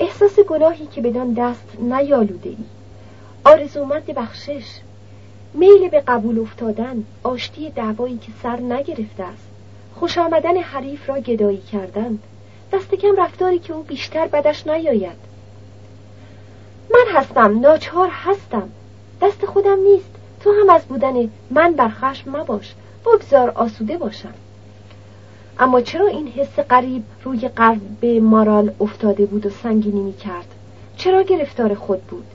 احساس 0.00 0.40
گناهی 0.40 0.86
که 0.86 1.00
بدان 1.00 1.34
دست 1.34 1.80
نیالوده 1.80 2.48
ای 2.48 2.56
آرزومند 3.44 4.06
بخشش. 4.06 4.64
میل 5.54 5.88
به 5.88 6.00
قبول 6.00 6.38
افتادن 6.38 7.04
آشتی 7.22 7.70
دعوایی 7.70 8.18
که 8.18 8.32
سر 8.42 8.60
نگرفته 8.60 9.22
است. 9.22 9.48
خوش 9.94 10.18
آمدن 10.18 10.56
حریف 10.56 11.08
را 11.08 11.20
گدایی 11.20 11.62
کردن. 11.72 12.18
دست 12.72 12.94
کم 12.94 13.16
رفتاری 13.16 13.58
که 13.58 13.72
او 13.72 13.82
بیشتر 13.82 14.26
بدش 14.26 14.66
نیاید. 14.66 15.16
من 16.90 17.18
هستم 17.18 17.60
ناچار 17.60 18.08
هستم. 18.12 18.68
دست 19.22 19.46
خودم 19.46 19.78
نیست. 19.78 20.10
تو 20.40 20.52
هم 20.60 20.70
از 20.70 20.84
بودن 20.84 21.30
من 21.50 21.72
بر 21.72 21.88
خشم 21.88 22.36
مباش. 22.36 22.74
بگذار 23.06 23.50
آسوده 23.50 23.98
باشم. 23.98 24.34
اما 25.58 25.80
چرا 25.80 26.06
این 26.06 26.28
حس 26.28 26.58
قریب 26.58 27.04
روی 27.24 27.48
قلب 27.48 28.04
مارال 28.06 28.72
افتاده 28.80 29.26
بود 29.26 29.46
و 29.46 29.50
سنگینی 29.50 30.00
می 30.00 30.16
کرد؟ 30.16 30.54
چرا 30.96 31.22
گرفتار 31.22 31.74
خود 31.74 32.02
بود؟ 32.02 32.26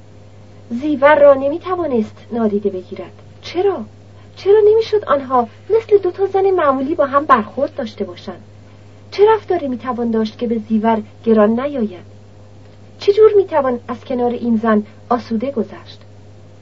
زیور 0.69 1.19
را 1.19 1.33
نمی 1.33 1.59
توانست 1.59 2.15
نادیده 2.31 2.69
بگیرد 2.69 3.11
چرا؟ 3.41 3.85
چرا 4.35 4.59
نمی‌شد 4.71 5.05
آنها 5.05 5.47
مثل 5.69 5.97
دو 5.97 6.11
تا 6.11 6.25
زن 6.25 6.51
معمولی 6.51 6.95
با 6.95 7.05
هم 7.05 7.25
برخورد 7.25 7.75
داشته 7.75 8.05
باشند؟ 8.05 8.43
چه 9.11 9.23
رفتاری 9.33 9.67
می‌توان 9.67 10.11
داشت 10.11 10.37
که 10.37 10.47
به 10.47 10.57
زیور 10.69 11.01
گران 11.25 11.59
نیاید؟ 11.59 12.09
چجور 12.99 13.31
می‌توان 13.35 13.79
از 13.87 14.05
کنار 14.05 14.31
این 14.31 14.57
زن 14.57 14.83
آسوده 15.09 15.51
گذشت؟ 15.51 16.01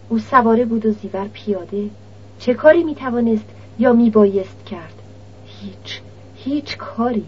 او 0.10 0.20
سواره 0.20 0.65
بود 0.65 0.86
و 0.86 0.91
زیور 0.91 1.28
پیاده 1.34 1.89
چه 2.39 2.54
کاری 2.54 2.84
می‌توانست 2.84 3.46
یا 3.80 3.93
میبایست 3.93 4.65
کرد؟ 4.65 4.93
هیچ 5.46 6.02
هیچ 6.36 6.78
کاری 6.78 7.26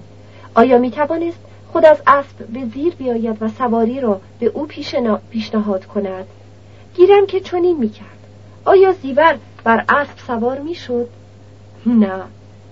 آیا 0.55 0.77
می‌توانست 0.77 1.39
خود 1.71 1.85
از 1.85 2.01
اسب 2.07 2.47
به 2.47 2.65
زیر 2.73 2.93
بیاید 2.95 3.37
و 3.41 3.47
سواری 3.47 3.99
را 3.99 4.21
به 4.39 4.45
او 4.45 4.67
پیشنهاد 5.29 5.85
کند 5.85 6.27
گیرم 6.99 7.25
که 7.25 7.39
چنین 7.39 7.77
می‌کرد. 7.77 8.27
آیا 8.65 8.93
زیور 8.93 9.37
بر 9.63 9.85
اسب 9.89 10.17
سوار 10.27 10.59
می‌شد؟ 10.59 11.09
نه. 11.85 12.21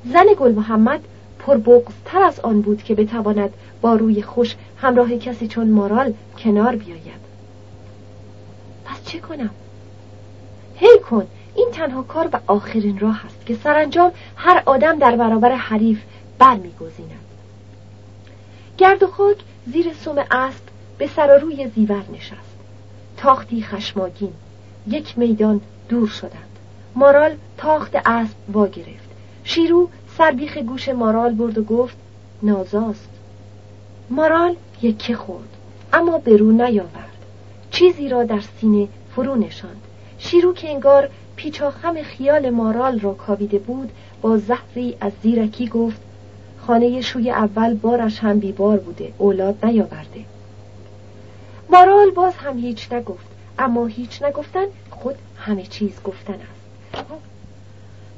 زن 0.05 0.25
گل 0.39 0.51
محمد 0.51 0.99
پربغزتر 1.39 2.21
از 2.23 2.39
آن 2.39 2.61
بود 2.61 2.83
که 2.83 2.95
بتواند 2.95 3.53
با 3.81 3.95
روی 3.95 4.21
خوش 4.21 4.55
همراه 4.77 5.17
کسی 5.17 5.47
چون 5.47 5.69
مارال 5.69 6.13
کنار 6.37 6.75
بیاید. 6.75 7.27
پس 8.85 9.05
چه 9.05 9.19
کنم؟ 9.19 9.49
هی 10.75 10.99
کن. 11.09 11.27
این 11.55 11.69
تنها 11.71 12.01
کار 12.03 12.29
و 12.33 12.39
آخرین 12.47 12.99
راه 12.99 13.25
است 13.25 13.45
که 13.45 13.55
سرانجام 13.55 14.11
هر 14.35 14.63
آدم 14.65 14.99
در 14.99 15.15
برابر 15.15 15.51
حریف 15.51 16.01
برمیگزیند. 16.39 17.25
گرد 18.77 19.03
و 19.03 19.07
خاک 19.07 19.37
زیر 19.73 19.93
سم 19.93 20.25
اسب 20.31 20.61
به 20.97 21.07
سر 21.07 21.37
روی 21.37 21.67
زیور 21.75 22.03
نشست. 22.13 22.56
تاختی 23.17 23.63
خشماگین 23.63 24.33
یک 24.87 25.17
میدان 25.17 25.61
دور 25.89 26.07
شدند. 26.07 26.59
مارال 26.95 27.35
تاخت 27.57 27.95
اسب 28.05 28.35
وا 28.53 28.67
گرفت. 28.67 29.09
شیرو 29.43 29.89
سربیخ 30.17 30.57
گوش 30.57 30.89
مارال 30.89 31.33
برد 31.33 31.57
و 31.57 31.63
گفت 31.63 31.97
نازاست. 32.43 33.09
مارال 34.09 34.55
یکی 34.81 35.15
خورد 35.15 35.57
اما 35.93 36.17
به 36.17 36.37
رو 36.37 36.51
نیاورد. 36.51 37.17
چیزی 37.71 38.09
را 38.09 38.23
در 38.23 38.39
سینه 38.59 38.87
فرو 39.15 39.35
نشاند. 39.35 39.81
شیرو 40.17 40.53
که 40.53 40.69
انگار 40.69 41.09
پیچاخم 41.35 42.01
خیال 42.01 42.49
مارال 42.49 42.99
را 42.99 43.13
کاویده 43.13 43.59
بود 43.59 43.91
با 44.21 44.37
زهری 44.37 44.97
از 45.01 45.11
زیرکی 45.23 45.67
گفت 45.67 46.01
خانه 46.67 47.01
شوی 47.01 47.31
اول 47.31 47.73
بارش 47.73 48.19
هم 48.19 48.39
بیبار 48.39 48.77
بوده 48.77 49.11
اولاد 49.17 49.65
نیاورده. 49.65 50.36
مارال 51.69 52.11
باز 52.11 52.33
هم 52.35 52.57
هیچ 52.57 52.93
نگفت 52.93 53.25
اما 53.59 53.85
هیچ 53.85 54.23
نگفتن 54.23 54.65
خود 54.89 55.15
همه 55.37 55.63
چیز 55.63 56.01
گفتن 56.03 56.33
است. 56.33 57.03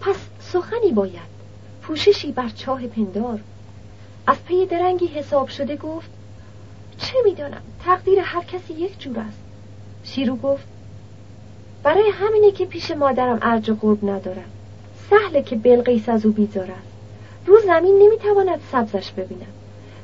پس 0.01 0.15
سخنی 0.39 0.91
باید 0.91 1.39
پوششی 1.81 2.31
بر 2.31 2.49
چاه 2.49 2.87
پندار. 2.87 3.39
از 4.27 4.37
پی 4.47 4.65
درنگی 4.65 5.07
حساب 5.07 5.47
شده 5.47 5.75
گفت 5.75 6.09
چه 6.97 7.13
می‌دانم 7.25 7.61
تقدیر 7.85 8.19
هر 8.19 8.43
کسی 8.43 8.73
یک 8.73 8.99
جور 8.99 9.19
است. 9.19 9.39
شیرو 10.03 10.35
گفت 10.35 10.67
برای 11.83 12.11
همینه 12.13 12.51
که 12.51 12.65
پیش 12.65 12.91
مادرم 12.91 13.39
ارج 13.41 13.71
قرب 13.71 14.09
ندارم. 14.09 14.51
سهله 15.09 15.43
که 15.43 15.55
بلقیس 15.55 16.09
از 16.09 16.25
او 16.25 16.31
بیزار 16.31 16.71
است. 16.71 16.89
رو 17.45 17.59
زمین 17.59 17.99
نمی‌تواند 17.99 18.61
سبزش 18.71 19.11
ببیند. 19.11 19.53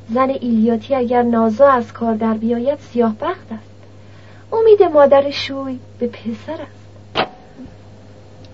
زن 0.09 0.29
ایلیاتی 0.29 0.95
اگر 0.95 1.21
نازا 1.21 1.67
از 1.67 1.93
کار 1.93 2.13
در 2.13 2.33
بیاید 2.33 2.79
سیاه 2.79 3.15
بخت 3.21 3.51
است. 3.51 3.75
امید 4.53 4.83
مادر 4.83 5.31
شوی 5.31 5.79
به 5.99 6.07
پسر 6.07 6.61
است. 6.61 7.29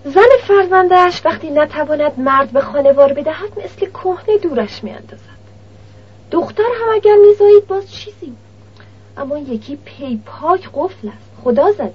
زن 0.04 0.28
فرزندش 0.48 1.26
وقتی 1.26 1.50
نتواند 1.50 2.20
مرد 2.20 2.50
به 2.50 2.60
خانوار 2.60 3.12
بدهد 3.12 3.58
مثل 3.64 3.86
کهنه 3.86 4.38
دورش 4.42 4.84
میاندازد. 4.84 5.42
دختر 6.30 6.62
هم 6.80 6.94
اگر 6.94 7.16
میزایید 7.28 7.66
باز 7.66 7.92
چیزی؟ 7.92 8.32
اما 9.16 9.38
یکی 9.38 9.76
پی 9.76 10.20
پاک 10.26 10.68
قفل 10.74 11.08
است 11.08 11.30
خدا 11.44 11.72
زده. 11.72 11.94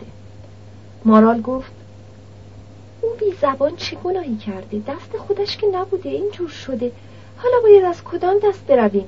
مارال 1.06 1.42
گفت 1.42 1.72
او 3.02 3.10
بی 3.20 3.34
زبان 3.42 3.76
چه 3.76 3.96
گناهی 3.96 4.36
کرده؟ 4.36 4.82
دست 4.88 5.18
خودش 5.18 5.58
که 5.58 5.68
نبوده 5.68 6.10
اینجور 6.10 6.50
شده. 6.50 6.92
حالا 7.38 7.56
باید 7.64 7.86
از 7.86 8.04
کدام 8.04 8.36
دست 8.44 8.66
برویم؟ 8.68 9.06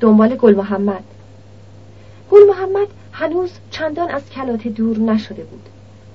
دنبال 0.00 0.36
گل 0.36 0.54
محمد. 0.54 1.04
گل 2.30 2.46
محمد 2.48 2.88
هنوز 3.12 3.50
چندان 3.70 4.10
از 4.10 4.30
کلات 4.30 4.68
دور 4.68 4.98
نشده 4.98 5.44
بود. 5.44 5.68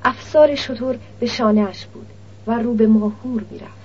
افسار 0.04 0.56
شطور 0.56 0.98
به 1.20 1.26
شانه 1.26 1.62
اش 1.62 1.86
بود 1.86 2.08
و 2.48 2.52
رو 2.52 2.74
به 2.74 2.88
ماهور 2.88 3.44
می‌رفت. 3.52 3.81